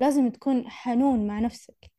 لازم 0.00 0.30
تكون 0.30 0.70
حنون 0.70 1.26
مع 1.26 1.38
نفسك. 1.38 1.90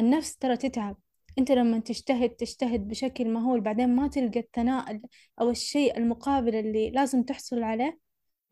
النفس 0.00 0.36
ترى 0.36 0.56
تتعب. 0.56 0.96
أنت 1.38 1.52
لما 1.52 1.78
تجتهد 1.78 2.30
تجتهد 2.30 2.88
بشكل 2.88 3.28
مهول 3.28 3.60
بعدين 3.60 3.96
ما 3.96 4.08
تلقى 4.08 4.40
الثناء 4.40 5.00
أو 5.40 5.50
الشيء 5.50 5.98
المقابل 5.98 6.54
اللي 6.54 6.90
لازم 6.90 7.22
تحصل 7.22 7.62
عليه 7.62 7.98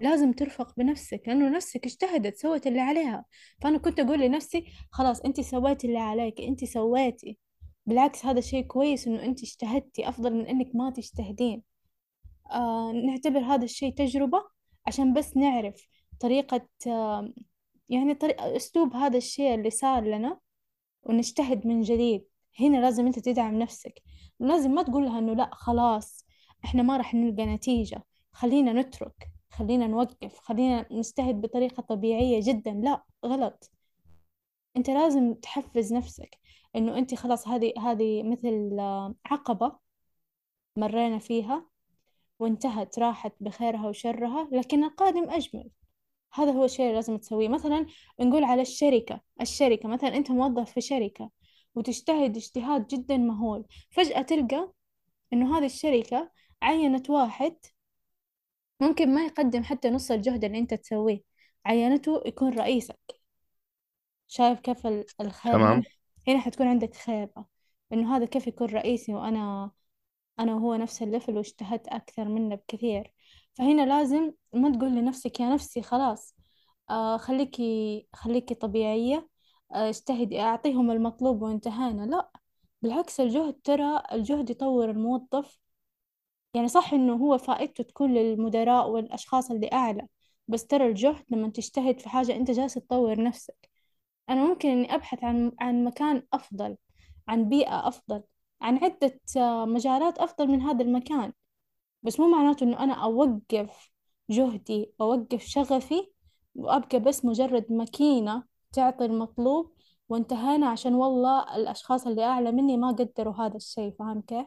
لازم 0.01 0.33
ترفق 0.33 0.75
بنفسك 0.77 1.23
لأنه 1.27 1.49
نفسك 1.49 1.87
اجتهدت 1.87 2.37
سوت 2.37 2.67
اللي 2.67 2.81
عليها. 2.81 3.25
فأنا 3.63 3.79
كنت 3.79 4.01
أقول 4.01 4.21
لنفسي 4.21 4.65
خلاص 4.91 5.21
أنت 5.21 5.41
سويتي 5.41 5.87
اللي 5.87 5.99
عليك 5.99 6.41
أنت 6.41 6.65
سويتي. 6.65 7.39
بالعكس 7.87 8.27
هذا 8.27 8.41
شيء 8.41 8.67
كويس 8.67 9.07
إنه 9.09 9.23
أنت 9.25 9.43
اجتهدتي 9.43 10.09
أفضل 10.09 10.35
من 10.35 10.47
إنك 10.47 10.71
ما 10.75 10.91
تجتهدين. 10.91 11.63
آه 12.53 12.93
نعتبر 12.93 13.41
هذا 13.41 13.65
الشيء 13.65 13.95
تجربة 13.95 14.43
عشان 14.87 15.15
بس 15.15 15.37
نعرف 15.37 15.87
طريقة 16.21 16.69
آه 16.87 17.33
يعني 17.89 18.15
طريق 18.15 18.43
أسلوب 18.43 18.95
هذا 18.97 19.17
الشيء 19.19 19.55
اللي 19.55 19.71
صار 19.71 20.05
لنا 20.05 20.41
ونجتهد 21.03 21.67
من 21.67 21.81
جديد. 21.83 22.30
هنا 22.61 22.77
لازم 22.77 23.07
أنت 23.07 23.19
تدعم 23.19 23.59
نفسك. 23.59 24.03
لازم 24.41 24.71
ما 24.71 24.83
تقول 24.83 25.05
لها 25.05 25.19
إنه 25.19 25.33
لأ 25.35 25.51
خلاص 25.53 26.27
إحنا 26.65 26.83
ما 26.83 26.97
راح 26.97 27.15
نلقى 27.15 27.47
نتيجة. 27.47 28.03
خلينا 28.33 28.73
نترك 28.73 29.31
خلينا 29.51 29.87
نوقف 29.87 30.39
خلينا 30.39 30.87
نجتهد 30.93 31.41
بطريقة 31.41 31.81
طبيعية 31.83 32.41
جدا. 32.45 32.71
لا 32.73 33.05
غلط. 33.27 33.71
أنت 34.77 34.91
لازم 34.91 35.35
تحفز 35.35 35.93
نفسك 35.93 36.39
إنه 36.77 36.99
أنت 36.99 37.15
خلاص 37.15 37.49
هذه 37.49 37.73
هذه 37.79 38.23
مثل 38.23 38.77
آه، 38.81 39.15
عقبة 39.27 39.73
مرينا 40.77 41.19
فيها 41.19 41.67
وانتهت 42.39 42.99
راحت 42.99 43.33
بخيرها 43.41 43.89
وشرها 43.89 44.49
لكن 44.53 44.85
القادم 44.85 45.31
أجمل. 45.31 45.71
هذا 46.33 46.53
هو 46.53 46.65
الشيء 46.65 46.85
اللي 46.85 46.95
لازم 46.95 47.17
تسويه. 47.17 47.49
مثلا 47.49 47.87
نقول 48.21 48.45
على 48.45 48.63
الشركة 48.63 49.21
الشركة 49.41 49.89
مثلا 49.89 50.17
أنت 50.17 50.31
موظف 50.31 50.73
في 50.73 50.81
شركة. 50.81 51.31
وتجتهد 51.75 52.37
اجتهاد 52.37 52.87
جدا 52.87 53.17
مهول. 53.17 53.65
فجأة 53.91 54.23
تلقى 54.23 54.73
إنه 55.33 55.59
هذه 55.59 55.67
الشركة 55.67 56.31
عينت 56.63 57.11
واحد 57.11 57.57
ممكن 58.81 59.15
ما 59.15 59.25
يقدم 59.25 59.63
حتى 59.63 59.91
نص 59.91 60.11
الجهد 60.11 60.45
اللي 60.45 60.59
أنت 60.59 60.75
تسويه. 60.75 61.21
عينته 61.67 62.23
يكون 62.27 62.59
رئيسك. 62.59 63.21
شايف 64.29 64.61
كيف 64.61 64.87
الخير 65.21 65.53
تمام. 65.53 65.83
هنا 66.29 66.39
حتكون 66.39 66.67
عندك 66.67 66.95
خيبة. 66.95 67.45
إنه 67.93 68.17
هذا 68.17 68.25
كيف 68.25 68.47
يكون 68.47 68.69
رئيسي 68.69 69.15
وأنا 69.15 69.71
أنا 70.39 70.55
وهو 70.55 70.75
نفس 70.75 71.03
الليفل 71.03 71.37
واجتهدت 71.37 71.89
أكثر 71.89 72.29
منه 72.29 72.55
بكثير. 72.55 73.13
فهنا 73.55 73.83
لازم 73.83 74.33
ما 74.53 74.73
تقول 74.73 74.91
لنفسك 74.91 75.41
يا 75.41 75.49
نفسي 75.49 75.83
خلاص 75.83 76.37
آه 76.91 77.17
خليكي 77.17 78.07
خليكي 78.13 78.55
طبيعية. 78.55 79.29
اجتهدي 79.73 80.41
أعطيهم 80.41 80.91
المطلوب 80.91 81.43
وانتهينا. 81.43 82.03
لا 82.03 82.31
بالعكس 82.83 83.21
الجهد 83.21 83.55
ترى 83.65 84.03
الجهد 84.13 84.51
يطور 84.51 84.91
الموظف. 84.91 85.59
يعني 86.55 86.69
صح 86.69 86.93
إنه 86.95 87.13
هو 87.15 87.39
فائدته 87.39 87.85
تكون 87.85 88.15
للمدراء 88.15 88.91
والأشخاص 88.91 89.51
اللي 89.51 89.71
أعلى 89.73 90.07
بس 90.49 90.67
ترى 90.67 90.87
الجهد 90.89 91.25
لما 91.31 91.49
تجتهد 91.51 92.01
في 92.01 92.09
حاجة 92.09 92.37
أنت 92.37 92.51
جالس 92.51 92.75
تطور 92.75 93.23
نفسك. 93.23 93.71
أنا 94.31 94.45
ممكن 94.45 94.69
إني 94.69 94.95
أبحث 94.95 95.25
عن 95.25 95.53
عن 95.61 95.85
مكان 95.85 96.23
أفضل 96.33 96.77
عن 97.29 97.49
بيئة 97.49 97.89
أفضل 97.89 98.23
عن 98.63 98.79
عدة 98.85 99.21
آه، 99.37 99.65
مجالات 99.67 100.19
أفضل 100.19 100.49
من 100.49 100.63
هذا 100.63 100.83
المكان. 100.85 101.33
بس 102.03 102.21
مو 102.21 102.29
معناته 102.29 102.65
إنه 102.65 102.85
أنا 102.85 102.95
أوقف 102.95 103.91
جهدي 104.31 104.93
أوقف 105.01 105.43
شغفي 105.45 106.13
وأبقى 106.55 107.01
بس 107.01 107.25
مجرد 107.25 107.73
ماكينة 107.73 108.45
تعطي 108.73 109.05
المطلوب 109.05 109.73
وانتهينا 110.09 110.69
عشان 110.69 110.95
والله 110.95 111.57
الأشخاص 111.57 112.07
اللي 112.07 112.25
أعلى 112.25 112.53
مني 112.53 112.77
ما 112.77 112.91
قدروا 112.91 113.35
هذا 113.35 113.57
الشيء 113.57 113.95
فاهم 113.99 114.21
كيف؟ 114.21 114.47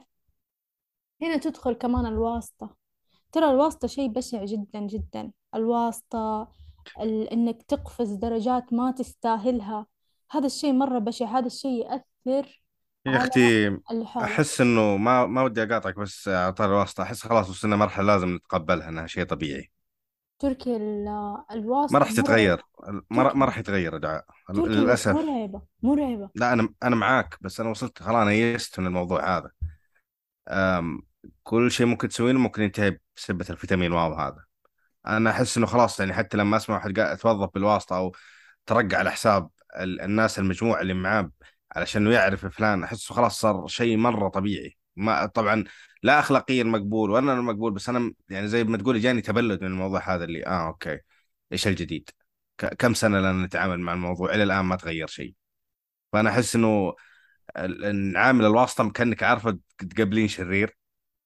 هنا 1.21 1.37
تدخل 1.37 1.73
كمان 1.73 2.05
الواسطة. 2.05 2.75
ترى 3.31 3.49
الواسطة 3.51 3.87
شيء 3.87 4.09
بشع 4.09 4.45
جدا 4.45 4.79
جدا. 4.79 5.31
الواسطة 5.55 6.51
ال... 6.99 7.29
إنك 7.29 7.63
تقفز 7.63 8.11
درجات 8.11 8.73
ما 8.73 8.91
تستاهلها. 8.91 9.85
هذا 10.31 10.45
الشيء 10.45 10.73
مرة 10.73 10.99
بشع 10.99 11.25
هذا 11.25 11.45
الشيء 11.45 11.85
يأثر 11.85 12.63
يا 13.05 13.11
على 13.11 13.17
أختي 13.17 13.67
اللي 13.67 14.05
حولك 14.05 14.27
أحس 14.27 14.61
إنه 14.61 14.97
ما 14.97 15.25
ما 15.25 15.43
ودي 15.43 15.63
أقاطعك 15.63 15.99
بس 15.99 16.27
اعطى 16.27 16.65
الواسطة 16.65 17.03
أحس 17.03 17.21
خلاص 17.21 17.49
وصلنا 17.49 17.75
مرحلة 17.75 18.05
لازم 18.05 18.35
نتقبلها 18.35 18.89
إنها 18.89 19.07
شيء 19.07 19.23
طبيعي. 19.23 19.72
تركي 20.39 20.75
ال... 20.75 21.05
ما 21.05 21.45
الواسطة 21.51 21.97
راح 21.97 22.07
مرعبة 22.07 22.21
تتغير 22.21 22.61
ما 23.09 23.23
راح- 23.23 23.35
ما 23.35 23.45
تركي 23.45 23.45
راح 23.45 23.57
يتغير 23.57 23.93
يا 23.93 23.99
دعاء. 23.99 24.25
للأسف. 24.49 25.11
مرعبة 25.15 25.61
مرعبة. 25.81 26.29
لا 26.35 26.53
أنا 26.53 26.69
أنا 26.83 26.95
معاك 26.95 27.37
بس 27.41 27.59
أنا 27.59 27.69
وصلت 27.69 28.03
خلاص 28.03 28.15
أنا 28.15 28.31
يئست 28.31 28.79
من 28.79 28.87
الموضوع 28.87 29.37
هذا. 29.37 29.51
أم 30.49 31.01
كل 31.43 31.71
شيء 31.71 31.85
ممكن 31.85 32.07
تسوينه 32.07 32.39
ممكن 32.39 32.61
ينتهي 32.61 32.97
بسبة 33.15 33.45
الفيتامين 33.49 33.91
واو 33.91 34.13
هذا. 34.13 34.43
أنا 35.07 35.29
أحس 35.29 35.57
إنه 35.57 35.65
خلاص 35.65 35.99
يعني 35.99 36.13
حتى 36.13 36.37
لما 36.37 36.57
أسمع 36.57 36.75
واحد 36.75 36.99
قاعد 36.99 37.17
يتوظف 37.17 37.49
بالواسطة 37.53 37.97
أو 37.97 38.11
ترقى 38.65 38.95
على 38.95 39.11
حساب 39.11 39.49
ال- 39.79 40.01
الناس 40.01 40.39
المجموعه 40.39 40.81
اللي 40.81 40.93
معاه 40.93 41.31
علشان 41.75 42.01
انه 42.01 42.15
يعرف 42.15 42.45
فلان 42.45 42.83
أحسه 42.83 43.15
خلاص 43.15 43.39
صار 43.39 43.67
شيء 43.67 43.97
مرة 43.97 44.29
طبيعي. 44.29 44.77
ما 44.95 45.25
طبعا 45.25 45.63
لا 46.03 46.19
اخلاقيا 46.19 46.63
مقبول 46.63 47.11
ولا 47.11 47.33
أنا 47.33 47.41
مقبول 47.41 47.71
بس 47.71 47.89
أنا 47.89 48.13
يعني 48.29 48.47
زي 48.47 48.63
ما 48.63 48.77
تقول 48.77 48.99
جاني 49.01 49.21
تبلد 49.21 49.61
من 49.61 49.67
الموضوع 49.67 50.15
هذا 50.15 50.23
اللي 50.23 50.45
آه 50.45 50.67
أوكي. 50.67 50.99
إيش 51.51 51.67
الجديد؟ 51.67 52.09
كم 52.79 52.93
سنة 52.93 53.19
لنا 53.19 53.45
نتعامل 53.45 53.79
مع 53.79 53.93
الموضوع؟ 53.93 54.35
إلى 54.35 54.43
الآن 54.43 54.65
ما 54.65 54.75
تغير 54.75 55.07
شيء. 55.07 55.33
فأنا 56.13 56.29
أحس 56.29 56.55
إنه 56.55 56.95
ال- 57.57 57.85
إن 57.85 58.17
عامل 58.17 58.45
الواسطة 58.45 58.91
كأنك 58.91 59.23
عارفه 59.23 59.59
تقابلين 59.77 60.27
شرير 60.27 60.77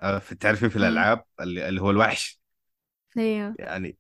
آه، 0.01 0.19
في 0.19 0.35
تعرفين 0.35 0.69
في. 0.69 0.75
الألعاب 0.75 1.23
اللي, 1.41 1.81
هو 1.81 1.91
الوحش. 1.91 2.41
أيوه. 3.17 3.55
يعني 3.59 3.97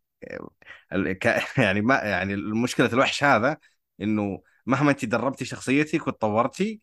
يعني 1.57 1.81
ما 1.81 1.95
يعني 1.95 2.33
المشكلة 2.33 2.93
الوحش 2.93 3.23
هذا 3.23 3.57
إنه 4.01 4.41
مهما 4.65 4.91
انت 4.91 5.05
دربتي 5.05 5.45
شخصيتك 5.45 6.07
وتطورتي 6.07 6.81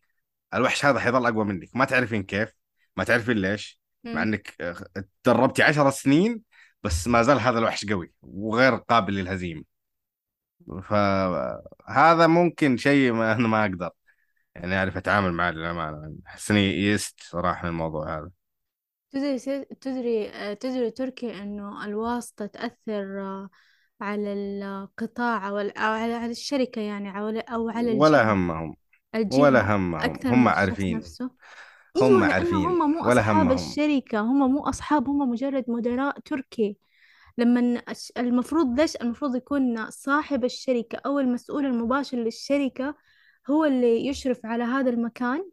الوحش 0.53 0.85
هذا 0.85 0.99
حيظل 0.99 1.25
أقوى 1.25 1.45
منك. 1.45 1.75
ما 1.75 1.85
تعرفين 1.85 2.23
كيف. 2.23 2.64
ما 2.97 3.03
تعرفين 3.03 3.37
ليش 3.37 3.81
مع. 4.03 4.23
إنك 4.23 4.53
آه، 4.61 4.75
تدربتي 5.23 5.63
عشر 5.63 5.89
سنين 5.89 6.41
بس 6.83 7.07
ما 7.07 7.21
زال 7.23 7.39
هذا 7.39 7.59
الوحش 7.59 7.85
قوي 7.85 8.13
وغير 8.21 8.75
قابل 8.75 9.13
للهزيمة. 9.13 9.63
فهذا 10.83 12.27
ممكن 12.27 12.77
شيء 12.77 13.11
ما 13.13 13.31
أنا 13.35 13.47
ما 13.47 13.61
أقدر 13.65 13.89
يعني 14.55 14.75
أعرف 14.75 14.97
أتعامل 14.97 15.33
معه 15.33 15.51
للأمانة. 15.51 16.15
احس 16.27 16.51
اني 16.51 16.61
يست 16.61 17.19
صراحة 17.23 17.63
من 17.63 17.69
الموضوع 17.69 18.17
هذا. 18.19 18.31
تدري 19.11 19.39
تدري 19.81 20.29
آه، 20.29 20.53
تدري 20.53 20.91
تركي 20.91 21.41
إنه 21.41 21.85
الواسطة 21.85 22.45
تأثر 22.45 23.21
آه، 23.21 23.49
على 24.01 24.33
القطاع 24.33 25.49
أو 25.49 25.57
على 25.77 26.25
الشركة 26.25 26.81
يعني 26.81 27.09
أو 27.53 27.69
على 27.69 27.91
ولا 27.99 28.33
همهم. 28.33 28.75
ولا 29.33 29.75
همهم. 29.75 30.17
هم 30.25 30.47
عارفين. 30.47 30.97
نفسه؟ 30.97 31.31
هم 31.97 32.23
أيوة 32.23 32.33
عارفين 32.33 32.55
هم 32.55 32.91
مو 32.91 33.09
ولا 33.09 33.21
أصحاب 33.21 33.35
همهم. 33.35 33.51
الشركة 33.51 34.19
هم 34.21 34.51
مو 34.51 34.63
أصحاب 34.69 35.09
هم 35.09 35.29
مجرد 35.29 35.65
مدراء 35.67 36.19
تركي. 36.19 36.77
لما 37.37 37.81
المفروض 38.17 38.79
ليش 38.79 38.95
المفروض 38.95 39.35
يكون 39.35 39.89
صاحب 39.89 40.43
الشركة 40.45 40.97
أو 41.05 41.19
المسؤول 41.19 41.65
المباشر 41.65 42.17
للشركة 42.17 42.95
هو 43.49 43.65
اللي 43.65 44.07
يشرف 44.07 44.45
على 44.45 44.63
هذا 44.63 44.89
المكان؟ 44.89 45.49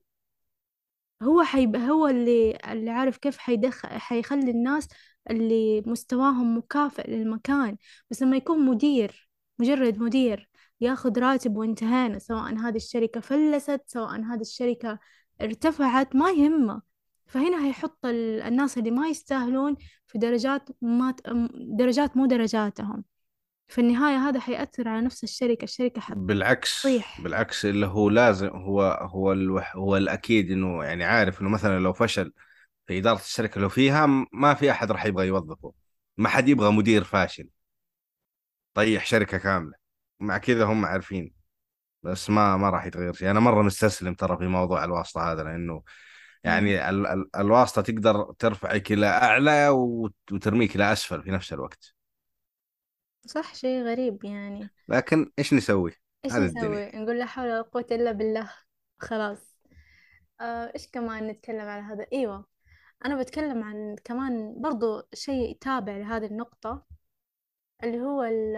هو 1.22 1.42
حيبقى 1.42 1.90
هو 1.90 2.08
اللي 2.08 2.58
اللي 2.72 2.90
عارف 2.90 3.16
كيف 3.16 3.38
حيدخل 3.38 3.88
حيخلي 3.88 4.50
الناس 4.50 4.88
اللي 5.30 5.82
مستواهم 5.86 6.56
مكافئ 6.58 7.10
للمكان. 7.10 7.76
بس 8.10 8.22
لما 8.22 8.36
يكون 8.36 8.66
مدير 8.66 9.28
مجرد 9.58 9.98
مدير 9.98 10.48
ياخذ 10.80 11.18
راتب 11.20 11.56
وانتهينا 11.56 12.18
سواء 12.18 12.54
هذه 12.54 12.76
الشركة 12.76 13.20
فلست 13.20 13.80
سواء 13.86 14.20
هذه 14.20 14.40
الشركة 14.40 14.98
ارتفعت 15.42 16.16
ما 16.16 16.30
يهمه. 16.30 16.82
فهنا 17.26 17.66
هيحط 17.66 18.06
ال- 18.06 18.42
الناس 18.42 18.78
اللي 18.78 18.90
ما 18.90 19.08
يستاهلون 19.08 19.76
في 20.06 20.18
درجات 20.18 20.68
ما 20.82 21.14
درجات 21.54 22.16
مو 22.16 22.26
درجاتهم. 22.26 23.04
في 23.68 23.80
النهاية 23.80 24.16
هذا 24.16 24.40
حيأثر 24.40 24.88
على 24.88 25.00
نفس 25.06 25.24
الشركة 25.24 25.64
الشركة 25.64 26.02
بالعكس 26.14 26.78
حتطيح 26.78 27.20
بالعكس 27.20 27.64
اللي 27.66 27.86
هو 27.86 28.10
لازم 28.10 28.48
هو 28.48 28.82
هو 29.02 29.32
الوح 29.32 29.76
هو 29.76 29.96
الأكيد 29.96 30.50
إنه 30.50 30.84
يعني 30.84 31.04
عارف 31.04 31.40
إنه 31.40 31.48
مثلا 31.50 31.78
لو 31.78 31.92
فشل 31.92 32.32
في 32.86 32.98
إدارة 32.98 33.18
الشركة 33.18 33.60
لو 33.60 33.68
فيها 33.68 34.06
ما 34.32 34.54
في 34.54 34.70
أحد 34.70 34.92
راح 34.92 35.06
يبغى 35.06 35.26
يوظفه. 35.26 35.72
ما 36.16 36.28
حد 36.28 36.48
يبغى 36.48 36.72
مدير 36.72 37.04
فاشل. 37.04 37.48
طيح 38.74 39.06
شركة 39.06 39.38
كاملة. 39.38 39.72
مع 40.20 40.38
كذا 40.38 40.64
هم 40.64 40.84
عارفين. 40.84 41.32
بس 42.02 42.30
ما 42.30 42.56
ما 42.56 42.70
راح 42.70 42.86
يتغير 42.86 43.12
شيء. 43.12 43.30
أنا 43.30 43.40
مرة 43.40 43.62
مستسلم 43.62 44.14
ترى 44.14 44.36
في 44.36 44.46
موضوع 44.46 44.84
الواسطة 44.84 45.32
هذا 45.32 45.42
لأنه. 45.42 45.82
يعني 46.44 46.88
ال 46.90 47.06
ال 47.06 47.36
الواسطة 47.36 47.82
تقدر 47.82 48.32
ترفعك 48.38 48.92
إلى 48.92 49.06
أعلى 49.06 49.68
وت- 49.68 50.32
وترميك 50.32 50.76
إلى 50.76 50.92
أسفل 50.92 51.22
في 51.22 51.30
نفس 51.30 51.52
الوقت. 51.52 51.94
صح 53.26 53.54
شيء 53.54 53.82
غريب 53.82 54.24
يعني. 54.24 54.70
لكن 54.88 55.32
إيش 55.38 55.54
نسوي؟ 55.54 55.92
إيش 56.24 56.32
هذه 56.32 56.44
نسوي؟ 56.44 56.62
الدنيا 56.62 57.02
نقول 57.02 57.18
لا 57.18 57.26
حول 57.26 57.44
ولا 57.44 57.62
قوة 57.62 57.86
إلا 57.90 58.12
بالله. 58.12 58.50
خلاص. 58.98 59.56
آه، 60.40 60.72
إيش 60.74 60.88
كمان 60.88 61.26
نتكلم 61.26 61.68
على 61.68 61.82
هذا؟ 61.82 62.06
إيوه. 62.12 62.46
أنا 63.04 63.20
بتكلم 63.20 63.62
عن 63.62 63.96
كمان 64.04 64.54
برضو 64.60 65.02
شيء 65.14 65.58
تابع 65.60 65.96
لهذه 65.96 66.26
النقطة. 66.26 66.84
اللي 67.84 68.00
هو 68.00 68.22
ال- 68.24 68.56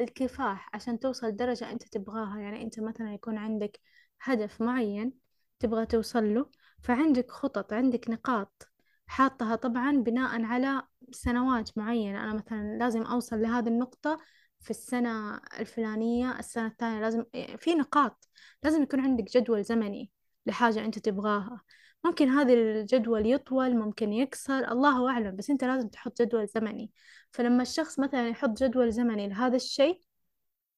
الكفاح 0.00 0.70
عشان 0.74 0.98
توصل 1.00 1.26
لدرجة 1.26 1.70
أنت 1.72 1.82
تبغاها. 1.82 2.38
يعني 2.40 2.62
أنت 2.62 2.80
مثلا 2.80 3.14
يكون 3.14 3.38
عندك 3.38 3.80
هدف 4.22 4.60
معين 4.62 5.12
تبغى 5.58 5.86
توصل 5.86 6.34
له 6.34 6.50
فعندك 6.82 7.30
خطط 7.30 7.72
عندك 7.72 8.10
نقاط 8.10 8.68
حاطها 9.06 9.56
طبعا 9.56 9.92
بناء 9.96 10.42
على 10.44 10.82
سنوات 11.12 11.78
معينة. 11.78 12.24
أنا 12.24 12.34
مثلا 12.34 12.78
لازم 12.78 13.02
أوصل 13.02 13.42
لهذه 13.42 13.68
النقطة 13.68 14.18
في 14.60 14.70
السنة 14.70 15.40
الفلانية 15.60 16.38
السنة 16.38 16.66
الثانية 16.66 17.00
لازم 17.00 17.24
في 17.56 17.74
نقاط 17.74 18.28
لازم 18.62 18.82
يكون 18.82 19.00
عندك 19.00 19.24
جدول 19.36 19.64
زمني 19.64 20.10
لحاجة 20.46 20.84
أنت 20.84 20.98
تبغاها. 20.98 21.60
ممكن 22.04 22.28
هذا 22.28 22.52
الجدول 22.52 23.26
يطول 23.26 23.76
ممكن 23.76 24.12
يقصر 24.12 24.58
الله 24.58 25.10
أعلم 25.10 25.36
بس 25.36 25.50
أنت 25.50 25.64
لازم 25.64 25.88
تحط 25.88 26.22
جدول 26.22 26.48
زمني. 26.48 26.92
فلما 27.32 27.62
الشخص 27.62 27.98
مثلا 28.00 28.28
يحط 28.28 28.62
جدول 28.62 28.92
زمني 28.92 29.28
لهذا 29.28 29.56
الشيء 29.56 30.00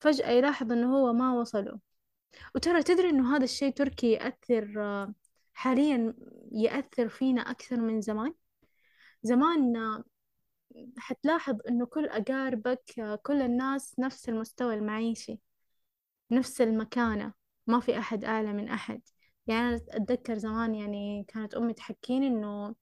فجأة 0.00 0.30
يلاحظ 0.30 0.72
إنه 0.72 0.96
هو 0.96 1.12
ما 1.12 1.32
وصله. 1.32 1.80
وترى 2.54 2.82
تدري 2.82 3.10
إنه 3.10 3.36
هذا 3.36 3.44
الشيء 3.44 3.72
تركي 3.72 4.12
يأثر 4.12 4.74
آه، 4.78 5.14
حاليا 5.54 6.14
يأثر 6.52 7.08
فينا 7.08 7.40
أكثر 7.42 7.80
من 7.80 8.00
زمان؟ 8.00 8.34
زمان 9.22 9.76
آه، 9.76 10.04
حتلاحظ 10.98 11.58
إنه 11.68 11.86
كل 11.86 12.06
أقاربك 12.06 12.98
آه، 12.98 13.16
كل 13.16 13.42
الناس 13.42 13.98
نفس 13.98 14.28
المستوى 14.28 14.74
المعيشي 14.74 15.40
نفس 16.30 16.60
المكانة 16.60 17.32
ما 17.66 17.80
في 17.80 17.98
أحد 17.98 18.24
أعلى 18.24 18.52
من 18.52 18.68
أحد. 18.68 19.02
يعني 19.46 19.60
أنا 19.68 19.76
أتذكر 19.90 20.38
زمان 20.38 20.74
يعني 20.74 21.24
كانت 21.28 21.54
أمي 21.54 21.72
تحكيني 21.74 22.26
إنه 22.28 22.74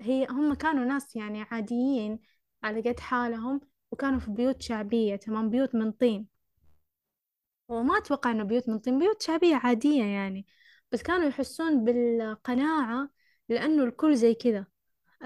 هي 0.00 0.26
هم 0.30 0.54
كانوا 0.54 0.84
ناس 0.84 1.16
يعني 1.16 1.42
عاديين 1.42 2.20
على 2.62 2.80
قد 2.90 3.00
حالهم 3.00 3.60
وكانوا 3.90 4.18
في 4.20 4.30
بيوت 4.30 4.62
شعبية 4.62 5.16
تمام؟ 5.16 5.50
بيوت 5.50 5.74
من 5.74 5.92
طين. 5.92 6.28
وما 7.68 7.98
أتوقع 7.98 8.30
إنه 8.30 8.44
بيوت 8.44 8.68
من 8.68 8.78
طين 8.78 8.98
بيوت 8.98 9.22
شعبية 9.22 9.56
عادية 9.56 10.04
يعني. 10.04 10.46
بس 10.92 11.02
كانوا 11.02 11.28
يحسون 11.28 11.84
بالقناعة 11.84 13.10
لأنه 13.48 13.84
الكل 13.84 14.16
زي 14.16 14.34
كذا. 14.34 14.66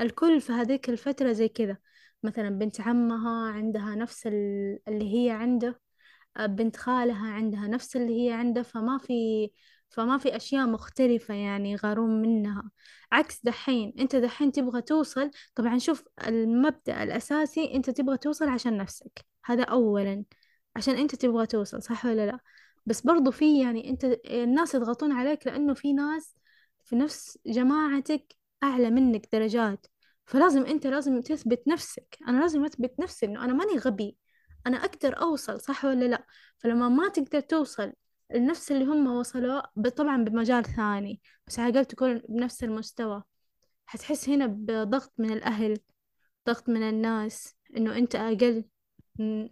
الكل 0.00 0.40
في 0.40 0.52
هذيك 0.52 0.90
الفترة 0.90 1.32
زي 1.32 1.48
كذا. 1.48 1.76
مثلا 2.22 2.50
بنت 2.50 2.80
عمها 2.80 3.52
عندها 3.52 3.94
نفس 3.94 4.26
اللي 4.26 5.14
هي 5.14 5.30
عنده 5.30 5.80
بنت 6.40 6.76
خالها 6.76 7.32
عندها 7.32 7.66
نفس 7.68 7.96
اللي 7.96 8.26
هي 8.28 8.32
عنده 8.32 8.62
فما 8.62 8.98
في 8.98 9.50
فما 9.90 10.18
في 10.18 10.36
أشياء 10.36 10.66
مختلفة 10.66 11.34
يعني 11.34 11.72
يغارون 11.72 12.22
منها. 12.22 12.70
عكس 13.12 13.40
دحين 13.44 13.94
أنت 13.98 14.16
دحين 14.16 14.52
تبغى 14.52 14.82
توصل 14.82 15.30
طبعا 15.54 15.78
شوف 15.78 16.04
المبدأ 16.26 17.02
الأساسي 17.02 17.74
أنت 17.74 17.90
تبغى 17.90 18.16
توصل 18.16 18.48
عشان 18.48 18.76
نفسك. 18.76 19.26
هذا 19.44 19.62
أولا 19.64 20.24
عشان 20.76 20.94
أنت 20.94 21.14
تبغى 21.14 21.46
توصل 21.46 21.82
صح 21.82 22.06
ولا 22.06 22.26
لا؟ 22.26 22.40
بس 22.86 23.00
برضو 23.00 23.30
في 23.30 23.60
يعني 23.62 23.90
أنت 23.90 24.04
الناس 24.26 24.74
يضغطون 24.74 25.12
عليك 25.12 25.46
لأنه 25.46 25.74
في 25.74 25.92
ناس 25.92 26.36
في 26.84 26.96
نفس 26.96 27.38
جماعتك 27.46 28.36
أعلى 28.62 28.90
منك 28.90 29.28
درجات. 29.32 29.86
فلازم 30.26 30.66
أنت 30.66 30.86
لازم 30.86 31.20
تثبت 31.20 31.68
نفسك. 31.68 32.18
أنا 32.28 32.40
لازم 32.40 32.64
أثبت 32.64 33.00
نفسي 33.00 33.26
إنه 33.26 33.44
أنا 33.44 33.52
ماني 33.52 33.78
غبي. 33.78 34.16
أنا 34.66 34.76
أقدر 34.76 35.20
أوصل 35.22 35.60
صح 35.60 35.84
ولا 35.84 36.04
لا؟ 36.04 36.26
فلما 36.58 36.88
ما 36.88 37.08
تقدر 37.08 37.40
توصل 37.40 37.92
لنفس 38.34 38.72
اللي 38.72 38.84
هم 38.84 39.06
وصلوا 39.06 39.88
طبعا 39.96 40.24
بمجال 40.24 40.64
ثاني 40.64 41.20
بس 41.46 41.58
على 41.58 41.68
الأقل 41.68 41.84
تكون 41.84 42.22
بنفس 42.28 42.64
المستوى. 42.64 43.22
حتحس 43.86 44.28
هنا 44.28 44.46
بضغط 44.46 45.12
من 45.18 45.32
الأهل 45.32 45.78
ضغط 46.46 46.68
من 46.68 46.82
الناس 46.82 47.56
إنه 47.76 47.98
أنت 47.98 48.14
أقل 48.14 48.64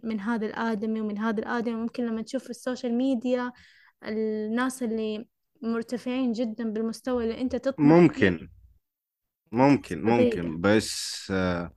من 0.03 0.19
هذا 0.19 0.45
الآدمي 0.45 1.01
ومن 1.01 1.17
هذا 1.17 1.39
الآدمي. 1.39 1.75
ممكن 1.75 2.05
لما 2.05 2.21
تشوف 2.21 2.43
في 2.43 2.49
السوشيال 2.49 2.93
ميديا 2.93 3.51
الناس 4.03 4.83
اللي 4.83 5.27
مرتفعين 5.61 6.31
جدا 6.31 6.69
بالمستوى 6.69 7.23
اللي 7.23 7.41
أنت 7.41 7.55
تطمح 7.55 7.85
ممكن. 7.85 8.49
ممكن 9.51 10.03
ممكن. 10.03 10.61
بس 10.61 11.27
آه 11.31 11.73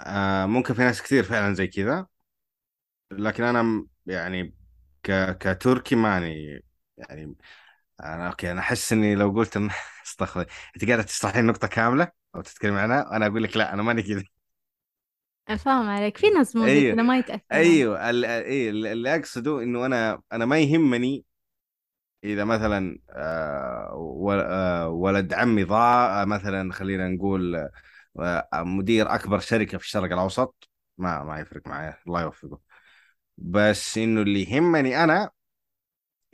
آه 0.00 0.46
ممكن 0.46 0.74
في 0.74 0.80
ناس 0.82 1.02
كثير 1.02 1.22
فعلا 1.22 1.54
زي 1.54 1.66
كذا. 1.66 2.06
لكن 3.12 3.44
أنا 3.44 3.86
يعني 4.06 4.61
ك... 5.02 5.38
كتركي 5.38 5.96
ماني 5.96 6.62
يعني 6.96 7.36
أنا 8.00 8.28
أوكي 8.28 8.52
أنا 8.52 8.60
أحس 8.60 8.92
إني 8.92 9.14
لو 9.14 9.30
قلت 9.30 9.56
إن... 9.56 9.70
استغفر 10.06 10.46
أنت 10.76 10.84
قاعدة 10.86 11.02
تشرحين 11.02 11.46
نقطه 11.46 11.68
كاملة 11.68 12.08
أو 12.36 12.40
تتكلم 12.42 12.74
عنها 12.76 13.16
أنا 13.16 13.26
أقول 13.26 13.42
لك 13.42 13.56
لا 13.56 13.74
أنا 13.74 13.82
ماني 13.82 14.02
كذا 14.02 14.24
افهم 15.48 15.88
عليك. 15.88 16.16
في 16.18 16.30
ناس 16.30 16.56
مو 16.56 16.68
كذا 16.70 17.02
ما 17.02 17.18
يتاثر 17.18 17.42
أيوه 17.52 18.10
ال... 18.10 18.24
إيه 18.24 18.70
اللي 18.70 19.14
أقصده 19.16 19.62
إنه 19.62 19.86
أنا 19.86 20.22
أنا 20.32 20.44
ما 20.46 20.58
يهمني 20.58 21.24
إذا 22.24 22.44
مثلا 22.44 22.98
آه، 23.10 24.20
آه، 24.30 24.88
ولد 24.88 25.34
عمي 25.34 25.64
ضاع 25.64 26.24
مثلا 26.24 26.72
خلينا 26.72 27.08
نقول 27.08 27.56
آه، 28.20 28.48
مدير 28.54 29.14
أكبر 29.14 29.38
شركة 29.38 29.78
في 29.78 29.84
الشرق 29.84 30.12
الأوسط 30.12 30.68
ما 30.98 31.24
ما 31.24 31.40
يفرق 31.40 31.66
معي 31.68 31.94
الله 32.06 32.22
يوفقه. 32.22 32.60
بس 33.42 33.98
إنه 33.98 34.22
اللي 34.22 34.42
يهمني 34.42 35.04
أنا 35.04 35.30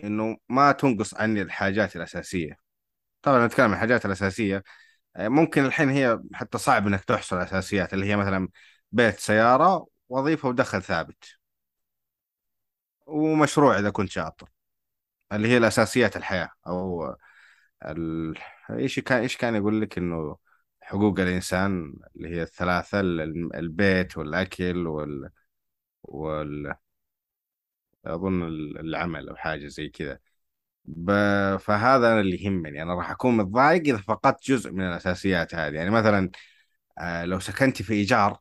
إنه 0.04 0.36
ما 0.48 0.72
تنقص 0.72 1.14
عني 1.14 1.42
الحاجات 1.42 1.96
الأساسية. 1.96 2.58
طبعا 3.22 3.46
نتكلم 3.46 3.66
عن 3.66 3.72
الحاجات 3.72 4.06
الأساسية. 4.06 4.62
ممكن 5.18 5.64
الحين 5.64 5.88
هي 5.90 6.20
حتى 6.34 6.58
صعب 6.58 6.86
إنك 6.86 7.04
تحصل 7.04 7.36
الاساسيات 7.36 7.94
اللي 7.94 8.06
هي 8.06 8.16
مثلا 8.16 8.48
بيت 8.92 9.18
سيارة 9.18 9.86
وظيفة 10.08 10.48
ودخل 10.48 10.82
ثابت. 10.82 11.24
ومشروع 13.06 13.78
إذا 13.78 13.90
كنت 13.90 14.10
شاطر. 14.10 14.48
اللي 15.32 15.48
هي 15.48 15.56
الأساسيات 15.58 16.16
الحياة 16.16 16.50
أو 16.66 17.16
ال... 17.86 18.34
إيش 18.70 19.00
كان 19.00 19.22
إيش 19.22 19.36
كان 19.36 19.54
يقول 19.56 19.80
لك 19.82 19.98
إنه 19.98 20.38
حقوق 20.82 21.20
الإنسان؟ 21.20 21.94
اللي 22.16 22.28
هي 22.30 22.42
الثلاثة 22.42 23.00
البيت 23.00 24.18
والأكل 24.18 24.86
وال 24.86 25.30
وال 26.02 26.74
أظن 28.14 28.42
العمل 28.80 29.28
أو 29.28 29.36
حاجة 29.36 29.66
زي 29.66 29.88
كذا. 29.88 30.18
ب... 30.84 31.10
فهذا 31.56 32.12
أنا 32.12 32.20
اللي 32.20 32.44
يهمني. 32.44 32.82
أنا 32.82 32.94
راح 32.94 33.10
أكون 33.10 33.36
متضايق 33.36 33.82
إذا 33.82 33.98
فقدت 33.98 34.50
جزء 34.50 34.72
من 34.72 34.82
الأساسيات 34.88 35.54
هذه. 35.54 35.74
يعني 35.74 35.90
مثلا 35.90 36.30
آه، 36.98 37.24
لو 37.24 37.40
سكنتي 37.40 37.84
في 37.84 37.94
إيجار 37.94 38.40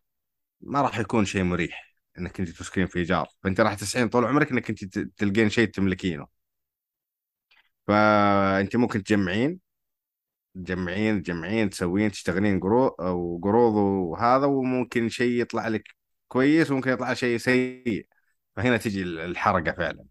ما 0.62 0.82
راح 0.82 1.00
يكون 1.00 1.26
شيء 1.26 1.44
مريح 1.44 1.96
إنك 2.20 2.40
أنت 2.40 2.50
تسكنين 2.50 2.88
في 2.88 3.00
إيجار. 3.00 3.28
فأنت 3.44 3.62
راح 3.62 3.74
تسعين 3.74 4.10
طول 4.10 4.26
عمرك 4.26 4.52
إنك 4.52 4.70
أنت 4.70 5.00
تلقين 5.00 5.50
شيء 5.50 5.68
تملكينه. 5.70 6.28
فانت 7.88 8.76
ممكن 8.76 9.04
تجمعين 9.04 9.60
تجمعين 10.56 11.24
تجمعين 11.24 11.70
تسوين 11.70 12.12
تشتغلين 12.12 12.60
قروض 12.60 13.02
أو 13.02 13.40
قروض 13.44 13.74
وهذا 13.76 14.46
وممكن 14.46 15.10
شيء 15.10 15.42
يطلع 15.42 15.68
لك 15.68 15.84
كويس 16.28 16.72
وممكن 16.72 16.92
يطلع 16.92 17.14
شيء 17.14 17.38
سيء. 17.38 18.08
فهنا 18.58 18.78
تجي 18.78 19.04
الحرقة 19.04 19.72
فعلا. 19.72 20.06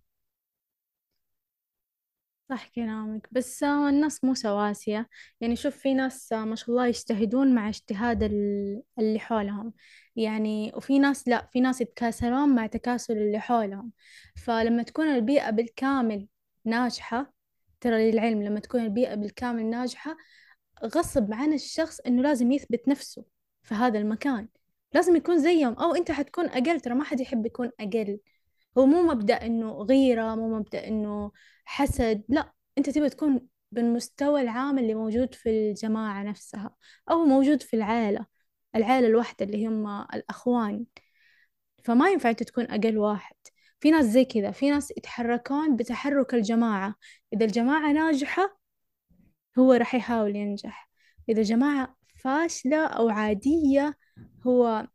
صح 2.51 2.69
كلامك 2.69 3.29
بس 3.33 3.63
آه، 3.63 3.89
الناس 3.89 4.25
مو 4.25 4.35
سواسية. 4.35 5.09
يعني 5.41 5.57
شوف 5.57 5.77
في 5.77 5.95
ناس 5.95 6.33
آه، 6.33 6.45
ما 6.45 6.57
شاء 6.57 6.71
الله 6.71 6.87
يجتهدون 6.87 7.55
مع 7.55 7.69
اجتهاد 7.69 8.23
اللي 8.99 9.19
حولهم. 9.19 9.73
يعني 10.17 10.73
وفي 10.77 10.99
ناس 10.99 11.29
لا 11.29 11.47
في 11.53 11.61
ناس 11.61 11.81
يتكاسلون 11.81 12.55
مع 12.55 12.67
تكاسل 12.67 13.19
اللي 13.19 13.41
حولهم. 13.41 13.93
فلما 14.37 14.83
تكون 14.83 15.07
البيئة 15.07 15.51
بالكامل 15.51 16.29
ناجحة 16.65 17.33
ترى 17.81 18.11
للعلم 18.13 18.43
لما 18.43 18.61
تكون 18.61 18.81
البيئة 18.81 19.15
بالكامل 19.15 19.67
ناجحة 19.71 20.17
غصب 20.85 21.33
عن 21.33 21.53
الشخص 21.53 22.01
إنه 22.01 22.23
لازم 22.23 22.53
يثبت 22.53 22.89
نفسه 22.89 23.25
في 23.63 23.75
هذا 23.75 23.99
المكان. 23.99 24.49
لازم 24.95 25.17
يكون 25.17 25.39
زيهم. 25.39 25.75
أو 25.75 25.95
أنت 25.95 26.11
حتكون 26.11 26.47
أقل 26.47 26.81
ترى 26.81 26.95
ما 26.95 27.05
حد 27.05 27.21
يحب 27.21 27.47
يكون 27.47 27.71
أقل. 27.81 28.19
هو 28.79 28.87
مو 28.87 29.03
مبدأ 29.03 29.35
إنه 29.47 29.73
غيرة 29.73 30.35
مو 30.35 30.59
مبدأ 30.59 30.89
إنه 30.89 31.33
حسد 31.65 32.25
لا 32.29 32.53
أنت 32.79 32.91
تبي 32.91 33.09
تكون 33.09 33.47
بالمستوى 33.73 34.41
العام 34.43 34.79
اللي 34.79 34.95
موجود 34.95 35.35
في 35.35 35.51
الجماعة 35.51 36.23
نفسها 36.23 36.75
أو 37.11 37.25
موجود 37.25 37.63
في 37.63 37.77
العائلة 37.77 38.27
العائلة 38.77 39.07
الواحدة 39.07 39.47
اللي 39.47 39.67
هم 39.67 39.87
الأخوان. 40.15 40.87
فما 41.85 42.11
ينفع 42.11 42.31
أنت 42.31 42.43
تكون 42.43 42.65
أقل 42.65 42.99
واحد. 42.99 43.37
في 43.81 43.91
ناس 43.91 44.05
زي 44.05 44.25
كذا 44.25 44.51
في 44.51 44.71
ناس 44.71 44.91
يتحركون 44.91 45.77
بتحرك 45.77 46.35
الجماعة. 46.35 46.95
إذا 47.33 47.45
الجماعة 47.45 47.93
ناجحة 47.93 48.59
هو 49.59 49.73
راح 49.73 49.95
يحاول 49.95 50.37
ينجح. 50.37 50.91
إذا 51.29 51.43
جماعة 51.43 51.97
فاشلة 52.17 52.87
أو 52.87 53.09
عادية 53.09 53.99
هو 54.47 54.87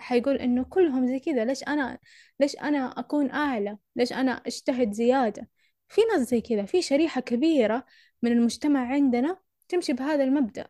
حيقول 0.00 0.36
إنه 0.36 0.64
كلهم 0.64 1.06
زي 1.06 1.18
كذا 1.18 1.44
ليش 1.44 1.62
أنا 1.62 1.98
ليش 2.40 2.56
أنا 2.56 2.78
أكون 3.00 3.30
أعلى؟ 3.30 3.78
ليش 3.96 4.12
أنا 4.12 4.32
أجتهد 4.32 4.92
زيادة؟ 4.92 5.48
في 5.88 6.00
ناس 6.12 6.28
زي 6.28 6.40
كذا 6.40 6.64
في 6.64 6.82
شريحة 6.82 7.20
كبيرة 7.20 7.86
من 8.22 8.32
المجتمع 8.32 8.86
عندنا 8.92 9.40
تمشي 9.68 9.92
بهذا 9.92 10.24
المبدأ. 10.24 10.66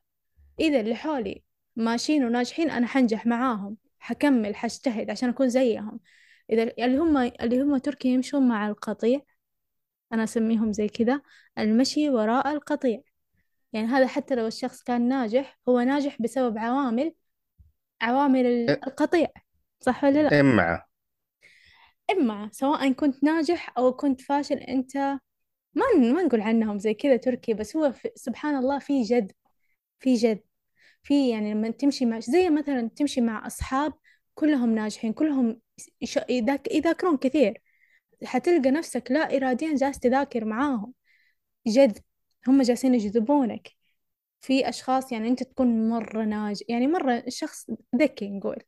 إذا 0.61 0.81
اللي 0.81 0.95
حولي 0.95 1.45
ماشيين 1.77 2.25
وناجحين 2.25 2.71
أنا 2.71 2.87
حنجح 2.87 3.27
معاهم 3.27 3.77
حكمل 3.99 4.57
حجتهد 4.57 5.11
عشان 5.11 5.29
أكون 5.29 5.49
زيهم. 5.49 6.01
إذا 6.51 6.63
اللي 6.63 6.99
هم 6.99 7.17
اللي 7.17 7.63
هم 7.63 7.77
تركي 7.79 8.09
يمشون 8.09 8.49
مع 8.49 8.69
القطيع 8.69 9.21
أنا 10.13 10.25
أسميهم 10.25 10.73
زي 10.73 10.89
كذا 10.89 11.21
المشي 11.59 12.11
وراء 12.11 12.53
القطيع. 12.53 13.03
يعني 13.73 13.87
هذا 13.87 14.07
حتى 14.07 14.35
لو 14.35 14.47
الشخص 14.47 14.83
كان 14.83 15.09
ناجح 15.09 15.59
هو 15.69 15.81
ناجح 15.81 16.23
بسبب 16.23 16.59
عوامل 16.59 17.15
عوامل 18.01 18.47
القطيع 18.71 19.29
صح 19.81 20.05
ولا 20.05 20.23
لا؟ 20.23 20.41
إما. 20.41 20.83
إما 22.11 22.51
سواء 22.53 22.93
كنت 22.93 23.25
ناجح 23.25 23.79
أو 23.79 23.93
كنت 23.93 24.21
فاشل 24.21 24.57
أنت 24.57 24.97
ما 25.75 25.85
ما 25.97 26.23
نقول 26.23 26.41
عنهم 26.41 26.79
زي 26.79 26.95
كذا 26.95 27.17
تركي 27.17 27.55
بس 27.55 27.77
هو 27.77 27.93
في 27.93 28.11
سبحان 28.15 28.57
الله 28.57 28.79
في 28.79 29.03
جد 29.03 29.33
في 29.99 30.15
جذب 30.15 30.41
في 31.03 31.31
يعني 31.31 31.55
لما 31.55 31.71
تمشي 31.71 32.07
مع 32.07 32.21
زي 32.21 32.51
مثلا 32.51 32.91
تمشي 32.97 33.21
مع 33.21 33.47
أصحاب 33.47 33.93
كلهم 34.35 34.75
ناجحين 34.75 35.13
كلهم 35.13 35.61
يذاكرون 36.71 37.17
كثير. 37.17 37.63
حتلقى 38.25 38.71
نفسك 38.71 39.11
لا 39.11 39.37
إراديا 39.37 39.77
جالس 39.77 39.99
تذاكر 39.99 40.45
معاهم. 40.45 40.95
جذب 41.67 41.99
هم 42.49 42.63
جالسين 42.63 42.95
يجذبونك. 42.95 43.69
في 44.41 44.69
أشخاص 44.69 45.13
يعني 45.13 45.29
أنت 45.29 45.43
تكون 45.43 45.89
مرة 45.89 46.25
ناج 46.25 46.63
يعني 46.69 46.87
مرة 46.87 47.25
شخص 47.29 47.67
ذكي 47.97 48.31
نقول 48.31 48.63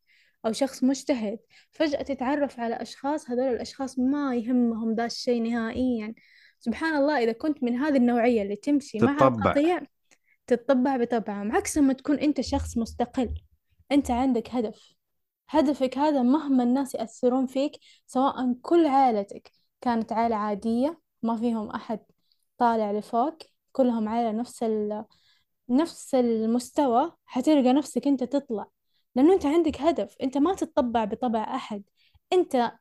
أو 0.47 0.53
شخص 0.53 0.85
مجتهد 0.85 1.39
فجأة 1.71 2.03
تتعرف 2.03 2.61
على 2.61 2.75
أشخاص 2.75 3.31
هذول 3.31 3.45
الأشخاص 3.45 3.99
ما 3.99 4.37
يهمهم 4.37 4.95
ذا 4.95 5.07
الشيء 5.07 5.43
نهائيا. 5.43 6.15
سبحان 6.61 6.97
الله 6.97 7.19
إذا 7.25 7.33
كنت 7.33 7.63
من 7.63 7.77
هذه 7.77 7.97
النوعية 7.97 8.43
اللي 8.43 8.57
تمشي 8.57 8.99
مع 8.99 9.29
القطيع 9.29 9.81
تتطبع 10.47 10.97
بطبعهم 10.97 11.53
عكس 11.53 11.79
ما 11.79 11.93
تكون 11.93 12.19
أنت 12.19 12.41
شخص 12.41 12.79
مستقل. 12.79 13.35
أنت 13.93 14.11
عندك 14.11 14.51
هدف. 14.51 14.95
هدفك 15.49 15.99
هذا 15.99 16.23
مهما 16.23 16.63
الناس 16.63 16.95
يأثرون 16.95 17.47
فيك 17.47 17.73
سواء 18.07 18.55
كل 18.63 18.87
عائلتك 18.87 19.53
كانت 19.81 20.13
عائلة 20.13 20.37
عادية 20.37 21.01
ما 21.23 21.37
فيهم 21.37 21.71
أحد 21.71 22.01
طالع 22.59 22.93
لفوق 22.93 23.39
كلهم 23.73 24.09
عائلة 24.09 24.33
نفس 24.33 24.63
ال... 24.63 25.05
نفس 25.73 26.15
المستوى 26.15 27.13
حتلقى 27.27 27.73
نفسك 27.73 28.07
أنت 28.07 28.25
تطلع. 28.25 28.67
لأنه 29.15 29.35
أنت 29.35 29.47
عندك 29.47 29.81
هدف 29.81 30.17
أنت 30.23 30.39
ما 30.39 30.55
تتطبع 30.55 31.05
بطبع 31.05 31.43
أحد. 31.57 31.83
أنت 32.33 32.73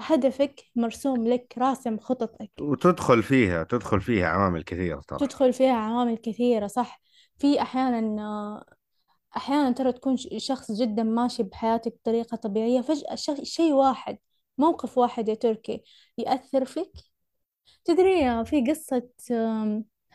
هدفك 0.00 0.60
مرسوم 0.76 1.26
لك 1.26 1.54
راسم 1.58 1.98
خططك. 1.98 2.50
وتدخل 2.60 3.22
فيها 3.22 3.62
تدخل 3.64 4.00
فيها 4.00 4.26
عوامل 4.26 4.62
كثيرة 4.62 5.00
ترى 5.08 5.18
تدخل 5.18 5.52
فيها 5.52 5.72
عوامل 5.72 6.16
كثيرة 6.16 6.66
صح. 6.66 7.00
في 7.38 7.62
أحيانا 7.62 8.64
أحيانا 9.36 9.70
ترى 9.70 9.92
تكون 9.92 10.16
شخص 10.36 10.72
جدا 10.72 11.02
ماشي 11.02 11.42
بحياتك 11.42 11.94
بطريقة 12.02 12.36
طبيعية 12.36 12.80
فجأة 12.80 13.14
ش- 13.14 13.40
شيء 13.42 13.72
واحد 13.72 14.18
موقف 14.58 14.98
واحد 14.98 15.28
يا 15.28 15.34
تركي 15.34 15.82
يأثر 16.18 16.64
فيك. 16.64 16.92
تدري 17.84 18.44
في 18.44 18.64
قصة 18.70 19.08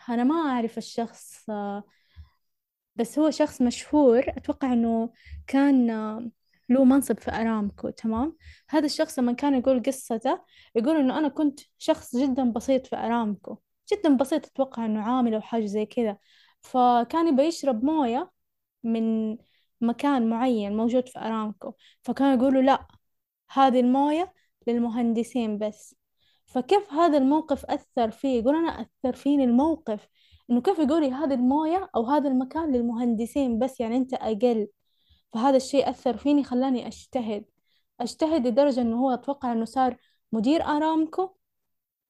أنا 0.10 0.24
ما 0.24 0.36
أعرف 0.36 0.78
الشخص 0.78 1.50
آه، 1.50 1.84
بس 2.96 3.20
هو 3.20 3.32
شخص 3.32 3.62
مشهور 3.62 4.24
أتوقع 4.30 4.74
إنه 4.74 5.10
كان 5.48 5.90
آه، 5.90 6.32
له 6.70 6.84
منصب 6.86 7.20
في 7.20 7.32
أرامكو 7.32 7.90
تمام؟ 7.90 8.38
هذا 8.70 8.86
الشخص 8.86 9.20
لما 9.20 9.34
كان 9.34 9.56
يقول 9.60 9.84
قصته 9.84 10.42
يقول 10.76 10.98
إنه 10.98 11.18
أنا 11.20 11.28
كنت 11.28 11.60
شخص 11.78 12.16
جدا 12.16 12.52
بسيط 12.52 12.88
في 12.88 12.96
أرامكو 12.96 13.58
جدا 13.94 14.18
بسيط 14.18 14.46
أتوقع 14.46 14.86
إنه 14.86 15.02
عامل 15.02 15.34
أو 15.34 15.42
حاجة 15.42 15.66
زي 15.66 15.86
كذا. 15.86 16.18
فكان 16.62 17.28
يبي 17.28 17.44
يشرب 17.44 17.84
موية 17.86 18.32
من 18.84 19.38
مكان 19.82 20.30
معين 20.30 20.78
موجود 20.78 21.10
في 21.10 21.20
أرامكو. 21.20 21.74
فكانوا 22.04 22.34
يقولوا 22.34 22.62
لا 22.62 22.88
هذه 23.52 23.80
الموية 23.80 24.34
للمهندسين 24.68 25.58
بس. 25.58 25.96
فكيف 26.46 26.94
هذا 26.94 27.18
الموقف 27.18 27.66
أثر 27.66 28.12
فيه؟ 28.12 28.40
يقول 28.40 28.56
أنا 28.56 28.70
أثر 28.82 29.16
فيني 29.16 29.44
الموقف 29.44 30.08
إنه 30.50 30.62
كيف 30.62 30.80
يقولي 30.80 31.12
هذه 31.12 31.34
الموية 31.34 31.90
أو 31.96 32.06
هذا 32.06 32.30
المكان 32.30 32.72
للمهندسين 32.72 33.60
بس 33.60 33.80
يعني 33.80 33.98
أنت 33.98 34.14
أقل. 34.14 34.68
فهذا 35.34 35.58
الشيء 35.58 35.90
أثر 35.90 36.18
فيني 36.18 36.44
خلاني 36.44 36.88
أجتهد. 36.88 37.46
أجتهد 38.02 38.48
لدرجة 38.48 38.82
إنه 38.82 39.00
هو 39.06 39.12
أتوقع 39.14 39.52
إنه 39.52 39.66
صار 39.66 39.98
مدير 40.32 40.64
أرامكو 40.64 41.30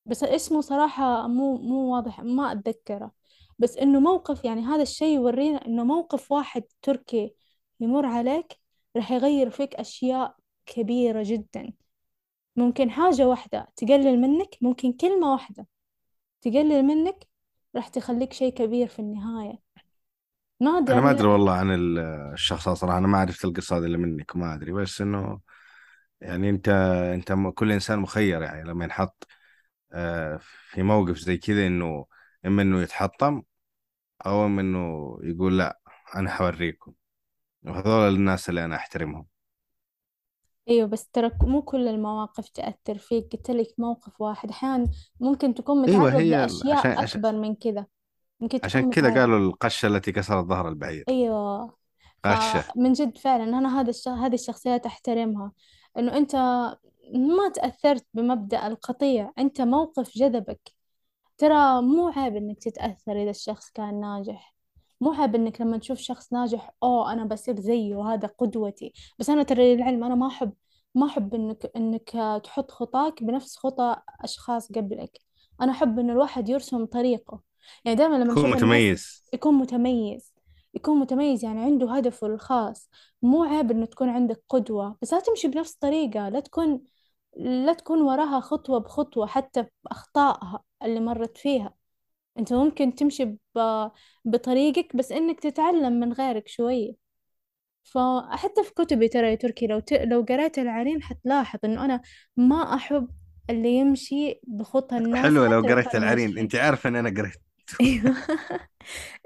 بس 0.06 0.24
اسمه 0.24 0.62
صراحة 0.62 1.28
مو 1.28 1.58
مو 1.58 1.96
واضح 1.96 2.20
ما 2.22 2.52
أتذكره. 2.52 3.12
بس 3.60 3.78
إنه 3.78 4.00
موقف 4.00 4.46
يعني 4.46 4.62
هذا 4.62 4.82
الشيء 4.82 5.16
يورينا 5.16 5.66
إنه 5.66 5.84
موقف 5.84 6.32
واحد 6.32 6.64
تركي 6.82 7.36
يمر 7.80 8.06
عليك 8.06 8.60
راح 8.96 9.12
يغير 9.12 9.50
فيك 9.50 9.76
أشياء 9.76 10.36
كبيرة 10.66 11.24
جدا. 11.26 11.74
ممكن 12.56 12.92
حاجة 12.92 13.28
واحدة 13.28 13.68
تقلل 13.76 14.22
منك 14.22 14.58
ممكن 14.62 14.94
كلمة 14.94 15.32
واحدة 15.32 15.68
تقلل 16.42 16.84
منك 16.84 17.28
راح 17.76 17.88
تخليك 17.88 18.34
شيء 18.34 18.54
كبير 18.54 18.88
في 18.88 19.00
النهاية. 19.00 19.60
نادر 20.64 20.94
أنا 20.94 21.02
ما 21.02 21.10
أدري 21.12 21.28
لا 21.28 21.28
والله 21.28 21.54
عن 21.54 21.72
ال- 21.76 22.00
الشخص 22.34 22.70
صراحة 22.70 22.98
أنا 22.98 23.08
ما 23.08 23.18
عرفت 23.18 23.46
القصة 23.46 23.78
هذه 23.78 23.86
إلا 23.86 23.98
منك 23.98 24.36
ما 24.36 24.54
أدري 24.54 24.72
بس 24.72 25.02
إنه 25.02 25.40
يعني 26.22 26.50
أنت 26.50 26.70
أنت 27.16 27.32
م- 27.32 27.52
كل 27.52 27.72
إنسان 27.72 28.00
مخير 28.00 28.42
يعني 28.42 28.64
لما 28.70 28.86
ينحط 28.86 29.28
آه، 29.94 30.40
في 30.72 30.84
موقف 30.84 31.18
زي 31.18 31.38
كذا 31.38 31.68
إنه 31.68 32.08
إما 32.48 32.62
إنه 32.62 32.82
يتحطم 32.84 33.44
أو 34.28 34.46
إما 34.48 34.62
إنه 34.62 35.18
يقول 35.24 35.58
لا 35.60 35.80
أنا 36.16 36.32
حوريكم. 36.32 36.94
وهذول 37.66 38.16
الناس 38.16 38.50
اللي 38.50 38.66
أنا 38.66 38.76
أحترمهم. 38.78 39.28
إيوه 40.70 40.88
بس 40.88 41.10
ترى 41.10 41.32
مو 41.42 41.62
كل 41.62 41.88
المواقف 41.88 42.50
تأثر 42.50 42.98
فيك. 42.98 43.34
قلت 43.34 43.52
لك 43.52 43.68
موقف 43.78 44.22
واحد. 44.22 44.50
أحيانا 44.50 44.88
ممكن 45.20 45.54
تكون 45.54 45.90
أيوة 45.90 46.00
متعرض 46.00 46.22
هي 46.22 46.36
ال- 46.36 46.44
عشان 46.44 46.70
لأشياء 46.70 47.00
عشان 47.02 47.26
أكبر 47.26 47.40
من 47.40 47.56
كذا. 47.56 47.86
ممكن 48.40 48.60
عشان 48.64 48.82
تكون 48.82 48.94
كذا 48.94 49.10
متعرض 49.10 49.20
قالوا 49.20 49.40
القشة 49.40 49.88
التي 49.88 50.12
كسرت 50.12 50.46
ظهر 50.46 50.68
البعير 50.70 51.04
إيوه. 51.10 51.76
قشة. 52.26 52.60
فمن 52.60 52.94
جد 52.94 53.18
فعلا 53.18 53.44
أنا 53.44 53.82
هذا 53.82 53.90
الش... 53.90 54.08
هذه 54.08 54.34
الشخصيات 54.34 54.86
أحترمها. 54.86 55.52
إنه 55.98 56.18
أنت 56.18 56.36
ما 57.14 57.50
تأثرت 57.54 58.06
بمبدأ 58.14 58.68
القطيع. 58.68 59.32
أنت 59.40 59.62
موقف 59.62 60.18
جذبك. 60.18 60.74
ترى 61.38 61.82
مو 61.82 62.08
عيب 62.08 62.36
إنك 62.36 62.60
تتأثر 62.60 63.24
إذا 63.24 63.30
الشخص 63.30 63.70
كان 63.70 64.00
ناجح. 64.00 64.53
مو 65.04 65.12
عيب 65.14 65.36
إنك 65.36 65.62
لما 65.62 65.78
تشوف 65.78 65.98
شخص 65.98 66.34
ناجح 66.34 66.72
أوه 66.84 67.14
أنا 67.14 67.26
بصير 67.26 67.60
زيه 67.60 67.96
وهذا 67.96 68.28
قدوتي. 68.28 68.94
بس 69.20 69.30
أنا 69.30 69.44
ترى 69.44 69.76
للعلم 69.76 70.04
أنا 70.04 70.16
ما 70.16 70.28
أحب 70.28 70.54
ما 70.96 71.06
أحب 71.06 71.36
إنك 71.36 71.72
إنك 71.76 72.42
تحط 72.44 72.72
خطاك 72.72 73.24
بنفس 73.24 73.58
خطى 73.58 73.96
أشخاص 74.22 74.72
قبلك. 74.72 75.20
أنا 75.62 75.72
أحب 75.72 76.00
إن 76.00 76.10
الواحد 76.10 76.50
يرسم 76.50 76.86
طريقه. 76.86 77.42
يعني 77.86 77.98
دائما 77.98 78.16
لما 78.16 78.34
الناس 78.34 78.56
متميز. 78.56 79.24
يكون 79.34 79.54
متميز. 79.56 80.34
يكون 80.74 81.00
متميز 81.00 81.46
يعني 81.46 81.62
عنده 81.62 81.92
هدفه 81.92 82.28
الخاص. 82.28 82.90
مو 83.22 83.44
عيب 83.44 83.72
إنه 83.72 83.86
تكون 83.86 84.10
عندك 84.10 84.44
قدوة. 84.50 84.98
بس 85.02 85.14
لا 85.14 85.20
تمشي 85.20 85.48
بنفس 85.48 85.74
الطريقة 85.74 86.30
لا 86.30 86.40
تكون 86.40 86.82
لا 87.38 87.74
تكون 87.74 88.02
وراها 88.02 88.40
خطوة 88.40 88.80
بخطوة 88.80 89.28
حتى 89.28 89.66
بأخطائها 89.84 90.64
اللي 90.84 91.00
مرت 91.00 91.38
فيها. 91.38 91.74
انت 92.40 92.54
ممكن 92.54 92.96
تمشي 92.96 93.26
ب... 93.26 93.40
بطريقك 94.26 94.96
بس 94.96 95.12
انك 95.12 95.40
تتعلم 95.40 95.94
من 96.00 96.14
غيرك 96.14 96.48
شوية 96.48 96.94
فحتى 97.84 98.64
في 98.64 98.74
كتبي 98.74 99.08
ترى 99.08 99.30
يا 99.32 99.36
تركي 99.36 99.68
لو 99.68 99.80
ت... 99.80 99.94
لو 99.94 100.22
قريت 100.30 100.60
العريم 100.60 101.02
حتلاحظ 101.02 101.60
إنه 101.66 101.86
أنا 101.86 102.02
ما 102.38 102.76
أحب 102.76 103.10
اللي 103.50 103.70
يمشي 103.78 104.40
بخطى 104.44 104.98
الناس 104.98 105.24
حلوة 105.24 105.48
لو 105.48 105.62
حتى 105.62 105.68
لو 105.68 105.74
قريت 105.74 105.96
العرين. 105.96 106.38
أنت 106.38 106.56
عارفة 106.56 106.90
إن 106.90 106.96
أنا 106.96 107.10
قريت 107.10 107.36
أيوه. 107.82 108.16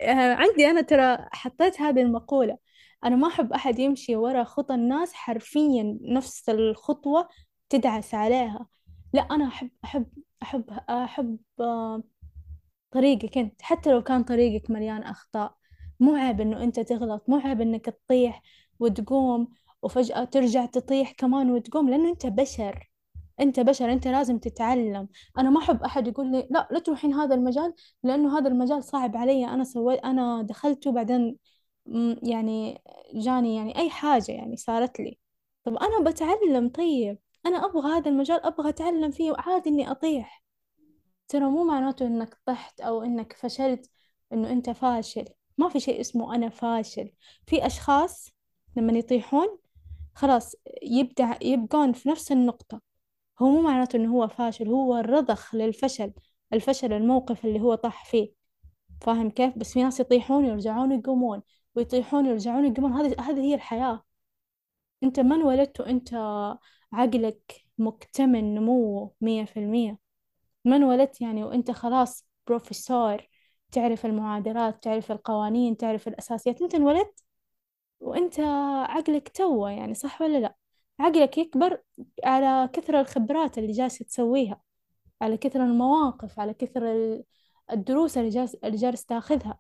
آه، 0.02 0.34
عندي 0.36 0.66
أنا 0.68 0.82
ترى 0.82 1.18
حطيت 1.34 1.82
هذه 1.82 2.02
المقولة. 2.02 2.58
أنا 3.04 3.16
ما 3.16 3.28
أحب 3.28 3.54
أحد 3.54 3.80
يمشي 3.80 4.16
ورا 4.16 4.44
خطى 4.44 4.76
الناس 4.76 5.14
حرفيا 5.14 5.98
نفس 6.02 6.50
الخطوة 6.50 7.30
تدعس 7.70 8.14
عليها. 8.16 8.68
لا 9.14 9.22
أنا 9.22 9.48
أحب 9.48 9.70
أحب 9.84 10.06
أحب 10.44 10.70
أحب 10.90 11.38
آه، 11.60 12.04
طريقك 12.92 13.38
أنت 13.38 13.62
حتى 13.62 13.92
لو 13.92 14.04
كان 14.04 14.24
طريقك 14.24 14.70
مليان 14.72 15.04
أخطاء 15.04 15.56
مو 16.00 16.16
عيب 16.16 16.42
إنه 16.42 16.64
أنت 16.64 16.80
تغلط 16.80 17.30
مو 17.30 17.38
عيب 17.38 17.62
إنك 17.62 17.86
تطيح 17.86 18.42
وتقوم 18.80 19.48
وفجأة 19.82 20.24
ترجع 20.24 20.66
تطيح 20.66 21.12
كمان 21.12 21.52
وتقوم 21.52 21.90
لأنه 21.90 22.10
أنت 22.10 22.26
بشر 22.26 22.92
أنت 23.40 23.60
بشر 23.60 23.92
أنت 23.94 24.08
لازم 24.08 24.38
تتعلم. 24.40 25.08
أنا 25.38 25.50
ما 25.50 25.60
أحب 25.60 25.84
أحد 25.84 26.08
يقول 26.08 26.32
لي 26.32 26.48
لا 26.52 26.68
لا 26.72 26.80
تروحين 26.80 27.14
هذا 27.14 27.36
المجال 27.36 27.74
لأنه 28.04 28.38
هذا 28.40 28.48
المجال 28.48 28.84
صعب 28.84 29.18
علي 29.18 29.46
أنا 29.46 29.64
سويت 29.64 30.00
أنا 30.00 30.42
دخلته 30.42 30.92
بعدين 30.92 31.38
يعني 32.24 32.82
جاني 33.14 33.56
يعني 33.56 33.78
أي 33.80 33.90
حاجة 33.90 34.32
يعني 34.32 34.58
صارت 34.58 35.00
لي. 35.00 35.18
طب 35.64 35.76
أنا 35.78 36.10
بتعلم 36.12 36.70
طيب 36.70 37.20
أنا 37.46 37.66
أبغى 37.66 37.92
هذا 37.92 38.10
المجال 38.12 38.46
أبغى 38.46 38.70
أتعلم 38.70 39.12
فيه 39.12 39.32
وعادي 39.32 39.70
إني 39.70 39.92
أطيح. 39.92 40.44
ترى 41.28 41.46
مو 41.46 41.64
معناته 41.64 42.08
إنك 42.08 42.38
طحت 42.46 42.82
أو 42.82 43.04
إنك 43.04 43.34
فشلت 43.34 43.90
إنه 44.34 44.52
أنت 44.52 44.70
فاشل. 44.70 45.26
ما 45.58 45.70
في 45.70 45.80
شيء 45.80 46.02
اسمه 46.02 46.36
أنا 46.36 46.50
فاشل. 46.50 47.12
في 47.48 47.66
أشخاص 47.66 48.30
لما 48.76 48.94
يطيحون 48.94 49.58
خلاص 50.16 50.56
يبدع 50.84 51.38
يبقون 51.42 51.94
في 51.94 52.10
نفس 52.10 52.32
النقطة. 52.32 52.82
هو 53.42 53.50
مو 53.50 53.62
معناته 53.62 53.98
إنه 53.98 54.14
هو 54.14 54.28
فاشل 54.28 54.68
هو 54.70 54.96
رضخ 54.96 55.56
للفشل 55.56 56.14
الفشل 56.54 56.94
الموقف 56.94 57.46
اللي 57.46 57.60
هو 57.62 57.76
طاح 57.76 58.06
فيه. 58.06 58.34
فاهم 59.02 59.30
كيف؟ 59.30 59.58
بس 59.58 59.74
في 59.74 59.84
ناس 59.84 60.00
يطيحون 60.00 60.46
يرجعون 60.46 60.92
يقومون 60.92 61.42
ويطيحون 61.76 62.26
يرجعون 62.26 62.66
يقومون. 62.66 62.92
هذه 62.94 63.16
هذه 63.22 63.40
هي 63.40 63.56
الحياة. 63.56 64.04
أنت 65.04 65.20
من 65.20 65.44
ولدت 65.44 65.80
وأنت 65.82 66.14
عقلك 66.94 67.66
مكتمل 67.78 68.44
نموه 68.44 69.14
مية 69.22 69.46
في 69.46 69.60
المية. 69.60 70.07
من 70.68 70.84
ولدت 70.84 71.22
يعني 71.22 71.44
وانت 71.44 71.72
خلاص 71.72 72.28
بروفيسور 72.48 73.28
تعرف 73.72 74.06
المعادلات 74.06 74.84
تعرف 74.84 75.12
القوانين 75.12 75.78
تعرف 75.78 76.08
الأساسيات 76.08 76.62
أنت 76.62 76.76
انولدت 76.76 77.24
وأنت 78.00 78.40
عقلك 78.90 79.30
توه 79.30 79.72
يعني 79.72 79.94
صح 79.94 80.22
ولا 80.22 80.38
لا؟ 80.38 80.56
عقلك 81.00 81.38
يكبر 81.38 81.82
على 82.24 82.70
كثر 82.74 83.00
الخبرات 83.00 83.58
اللي 83.58 83.72
جالس 83.72 83.98
تسويها 83.98 84.62
على 85.22 85.38
كثر 85.38 85.64
المواقف 85.64 86.40
على 86.40 86.54
كثر 86.54 86.92
ال- 86.92 87.24
الدروس 87.72 88.18
اللي 88.18 88.30
جالس 88.30 88.56
اللي 88.56 88.78
جالس 88.78 89.06
تاخذها. 89.06 89.60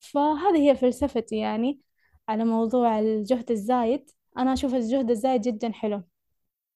فهذه 0.00 0.70
هي 0.70 0.76
فلسفتي 0.76 1.36
يعني 1.36 1.80
على 2.28 2.44
موضوع 2.44 2.98
الجهد 2.98 3.50
الزايد. 3.50 4.10
أنا 4.38 4.52
أشوف 4.52 4.74
الجهد 4.74 5.10
الزايد 5.10 5.40
جدا 5.40 5.72
حلو 5.72 6.02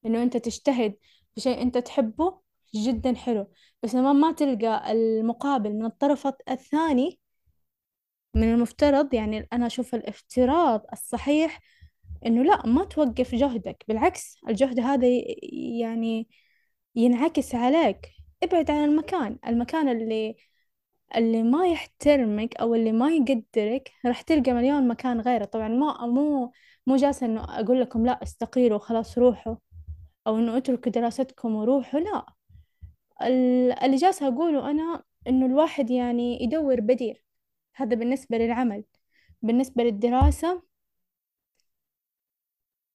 إنه 0.07 0.23
أنت 0.23 0.37
تجتهد 0.37 0.97
في 1.35 1.41
شيء 1.41 1.63
أنت 1.63 1.79
تحبه 1.79 2.41
جدا 2.75 3.15
حلو. 3.15 3.47
بس 3.83 3.95
لما 3.95 4.13
ما 4.13 4.33
تلقى 4.33 4.93
المقابل 4.93 5.73
من 5.73 5.85
الطرف 5.85 6.27
الثاني 6.51 7.21
من 8.35 8.53
المفترض 8.55 9.15
يعني 9.15 9.49
أنا 9.53 9.67
أشوف 9.67 9.95
الافتراض 9.95 10.87
الصحيح 10.93 11.61
إنه 12.27 12.43
لا 12.45 12.67
ما 12.67 12.85
توقف 12.85 13.35
جهدك. 13.35 13.85
بالعكس 13.89 14.37
الجهد 14.49 14.81
هذا 14.81 15.07
يعني 15.81 16.29
ينعكس 16.97 17.55
عليك. 17.55 18.09
ابعد 18.43 18.71
عن 18.71 18.85
المكان. 18.85 19.39
المكان 19.47 19.89
اللي 19.89 20.37
اللي 21.17 21.43
ما 21.43 21.67
يحترمك 21.69 22.57
أو 22.57 22.75
اللي 22.75 22.93
ما 22.93 23.11
يقدرك 23.13 23.93
راح 24.07 24.23
تلقى 24.23 24.53
مليون 24.53 24.89
مكان 24.89 25.21
غيره. 25.21 25.45
طبعا 25.45 25.69
ما 25.69 26.07
مو 26.07 26.53
مو 26.87 26.97
جالسة 26.97 27.27
إنه 27.27 27.61
أقول 27.61 27.81
لكم 27.81 28.07
لا 28.07 28.23
استقيلوا 28.23 28.79
خلاص 28.79 29.19
روحوا. 29.19 29.57
أو 30.27 30.39
إنه 30.39 30.57
اتركوا 30.57 30.93
دراستكم 30.93 31.55
وروحوا 31.55 32.01
لا. 32.01 32.27
اللي 33.23 33.97
جالسة 33.97 34.29
أقوله 34.29 34.71
أنا 34.71 35.03
إنه 35.27 35.47
الواحد 35.47 35.91
يعني 35.91 36.43
يدور 36.43 36.81
بديل. 36.81 37.19
هذا 37.77 37.97
بالنسبة 37.97 38.39
للعمل. 38.39 38.85
بالنسبة 39.43 39.83
للدراسة 39.85 40.63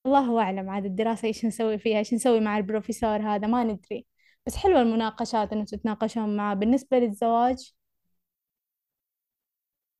الله 0.06 0.40
أعلم 0.42 0.70
عاد 0.70 0.84
الدراسة 0.84 1.28
إيش 1.28 1.44
نسوي 1.44 1.78
فيها 1.78 1.98
إيش 1.98 2.14
نسوي 2.14 2.40
مع 2.40 2.56
البروفيسور 2.58 3.16
هذا 3.22 3.46
ما 3.46 3.64
ندري. 3.64 4.06
بس 4.46 4.56
حلوة 4.56 4.82
المناقشات 4.82 5.52
إنه 5.52 5.64
تتناقشون 5.64 6.36
معاه 6.36 6.54
بالنسبة 6.54 6.98
للزواج 6.98 7.72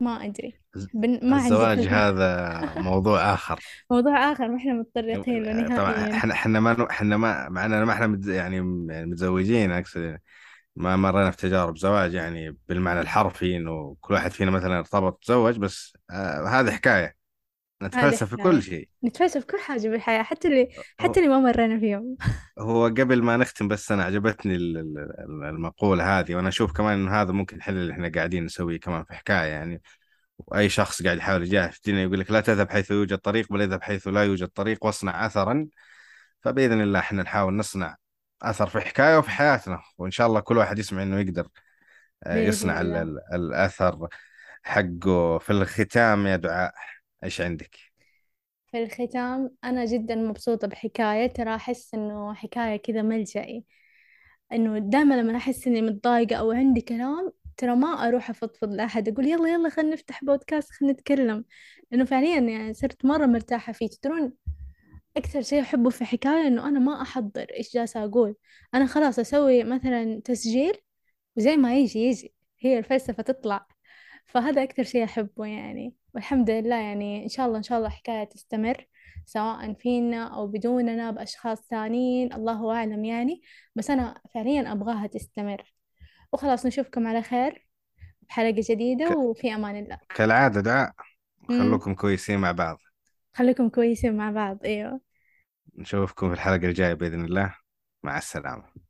ما 0.00 0.24
أدري. 0.24 0.60
بن... 0.94 1.30
ما 1.30 1.36
الزواج 1.36 1.78
هذا 1.78 2.60
موضوع 2.76 3.34
آخر. 3.34 3.60
موضوع 3.90 4.32
آخر 4.32 4.48
ما 4.48 4.56
إحنا 4.56 4.72
متطرقين 4.72 5.42
له 5.42 5.68
طبعا 5.76 5.92
نهائيا. 5.92 6.16
إحنا 6.16 6.32
إحنا 6.34 6.60
ما 6.60 6.90
إحنا 6.90 7.16
ما 7.16 7.48
مع 7.48 7.64
إننا 7.66 7.84
ما 7.84 7.92
إحنا 7.92 8.06
متز- 8.06 8.28
يعني 8.28 8.56
يعني 8.92 9.06
متزوجين 9.06 9.72
اقصد 9.72 10.18
ما 10.76 10.96
مرينا 10.96 11.30
في 11.30 11.36
تجارب 11.36 11.78
زواج 11.78 12.14
يعني 12.14 12.56
بالمعنى 12.68 13.00
الحرفي 13.00 13.56
إنه 13.56 13.96
كل 14.00 14.14
واحد 14.14 14.30
فينا 14.30 14.50
مثلا 14.50 14.78
ارتبط 14.78 15.24
تزوج 15.24 15.58
بس 15.58 15.96
آه 16.10 16.48
هذه 16.48 16.70
حكاية. 16.70 17.16
نتفلسف 17.82 18.30
في 18.30 18.36
كل 18.36 18.62
شيء. 18.62 18.88
نتفلسف 19.04 19.40
في 19.40 19.46
كل 19.46 19.58
حاجة 19.58 19.88
بالحياة 19.88 20.22
حتى 20.22 20.48
اللي 20.48 20.68
حتى 20.98 21.20
اللي 21.20 21.30
ما 21.30 21.40
مرينا 21.40 21.78
فيهم. 21.80 22.16
هو 22.58 22.84
قبل 22.86 23.22
ما 23.22 23.36
نختم 23.36 23.68
بس 23.68 23.92
أنا 23.92 24.04
عجبتني 24.04 24.54
ال- 24.56 24.78
ال- 24.78 25.44
المقولة 25.44 26.18
هذه 26.18 26.34
وأنا 26.34 26.48
أشوف 26.48 26.72
كمان 26.72 26.98
إنه 26.98 27.22
هذا 27.22 27.32
ممكن 27.32 27.56
الحل 27.56 27.76
اللي 27.76 27.92
إحنا 27.92 28.08
قاعدين 28.14 28.44
نسويه 28.44 28.80
كمان 28.80 29.04
في 29.04 29.14
حكاية 29.14 29.46
يعني 29.48 29.82
وأي 30.38 30.68
شخص 30.68 31.02
قاعد 31.02 31.16
يحاول 31.16 31.42
يجاهد 31.42 31.70
في 31.70 31.76
الدنيا 31.76 32.02
يقول 32.02 32.20
لك 32.20 32.30
لا 32.30 32.40
تذهب 32.40 32.70
حيث 32.70 32.90
يوجد 32.90 33.18
طريق 33.18 33.52
بل 33.52 33.62
اذهب 33.62 33.82
حيث 33.82 34.08
لا 34.08 34.24
يوجد 34.24 34.48
طريق 34.48 34.84
واصنع 34.84 35.26
اثرا. 35.26 35.66
فبإذن 36.40 36.80
الله 36.80 36.98
إحنا 36.98 37.22
نحاول 37.22 37.54
نصنع 37.56 37.96
أثر 38.42 38.66
في 38.66 38.80
حكاية 38.80 39.18
وفي 39.18 39.30
حياتنا 39.30 39.82
وإن 39.98 40.10
شاء 40.10 40.26
الله 40.26 40.40
كل 40.40 40.56
واحد 40.56 40.78
يسمع 40.78 41.02
إنه 41.02 41.20
يقدر 41.20 41.48
آه، 42.24 42.36
يصنع 42.36 42.80
ال- 42.80 42.86
الله. 42.86 43.02
ال- 43.02 43.20
الأثر 43.34 44.08
حقه 44.62 45.38
في 45.38 45.50
الختام. 45.50 46.26
يا 46.26 46.36
دعاء 46.36 46.74
إيش 47.24 47.40
عندك؟ 47.40 47.76
في 48.70 48.82
الختام 48.82 49.50
أنا 49.64 49.84
جدا 49.84 50.14
مبسوطة 50.14 50.68
بحكاية. 50.68 51.26
ترى 51.26 51.54
أحس 51.54 51.94
إنه 51.94 52.34
حكاية 52.34 52.76
كذا 52.76 53.02
ملجئي 53.02 53.64
إنه 54.52 54.78
دائما 54.78 55.14
لما 55.14 55.36
أحس 55.36 55.66
إني 55.66 55.82
متضايقة 55.82 56.36
أو 56.36 56.52
عندي 56.52 56.80
كلام 56.80 57.32
ترى 57.56 57.76
ما 57.76 58.08
أروح 58.08 58.30
أفضفض 58.30 58.72
لأحد 58.74 59.08
أقول 59.08 59.26
يلا 59.26 59.48
يلا 59.48 59.68
خلينا 59.68 59.92
نفتح 59.92 60.24
بودكاست 60.24 60.70
خلينا 60.72 60.92
نتكلم. 60.92 61.44
لأنه 61.90 62.04
فعليا 62.04 62.40
يعني 62.40 62.74
صرت 62.74 63.04
مرة 63.04 63.26
مرتاحة 63.26 63.72
فيه. 63.72 63.88
تدرون 63.88 64.32
أكثر 65.16 65.42
شيء 65.42 65.60
أحبه 65.60 65.90
في 65.90 66.04
حكاية 66.04 66.46
إنه 66.46 66.68
أنا 66.68 66.78
ما 66.78 67.02
أحضر 67.02 67.46
إيش 67.58 67.74
جالسة 67.74 68.04
أقول. 68.04 68.36
أنا 68.74 68.86
خلاص 68.86 69.18
أسوي 69.18 69.64
مثلا 69.64 70.20
تسجيل 70.24 70.74
وزي 71.36 71.56
ما 71.56 71.78
يجي 71.78 71.98
يجي. 71.98 72.34
هي 72.60 72.78
الفلسفة 72.78 73.22
تطلع. 73.22 73.66
فهذا 74.26 74.62
أكثر 74.62 74.82
شيء 74.84 75.04
أحبه 75.04 75.46
يعني. 75.46 75.94
والحمد 76.14 76.50
لله 76.50 76.76
يعني 76.76 77.24
إن 77.24 77.28
شاء 77.28 77.46
الله 77.46 77.58
إن 77.58 77.62
شاء 77.62 77.78
الله 77.78 77.88
حكاية 77.88 78.24
تستمر 78.24 78.88
سواء 79.26 79.72
فينا 79.74 80.24
أو 80.24 80.46
بدوننا 80.46 81.10
بأشخاص 81.10 81.60
ثانيين. 81.68 82.32
الله 82.32 82.72
أعلم 82.72 83.04
يعني. 83.04 83.42
بس 83.74 83.90
أنا 83.90 84.20
فعليا 84.34 84.72
أبغاها 84.72 85.06
تستمر. 85.06 85.75
وخلاص 86.32 86.66
نشوفكم 86.66 87.06
على 87.06 87.22
خير 87.22 87.66
بحلقة 88.22 88.50
جديدة 88.68 89.08
ك... 89.08 89.16
وفي 89.16 89.54
أمان 89.54 89.76
الله. 89.76 89.98
كالعادة 90.14 90.60
دعاء. 90.60 90.92
خلوكم 91.48 91.94
كويسين 91.94 92.38
مع 92.38 92.52
بعض. 92.52 92.78
خليكم 93.34 93.68
كويسين 93.68 94.16
مع 94.16 94.30
بعض 94.30 94.58
أيوه. 94.64 95.00
نشوفكم 95.74 96.28
في 96.28 96.34
الحلقة 96.34 96.66
الجاية 96.66 96.94
بإذن 96.94 97.24
الله. 97.24 97.54
مع 98.02 98.18
السلامة. 98.18 98.85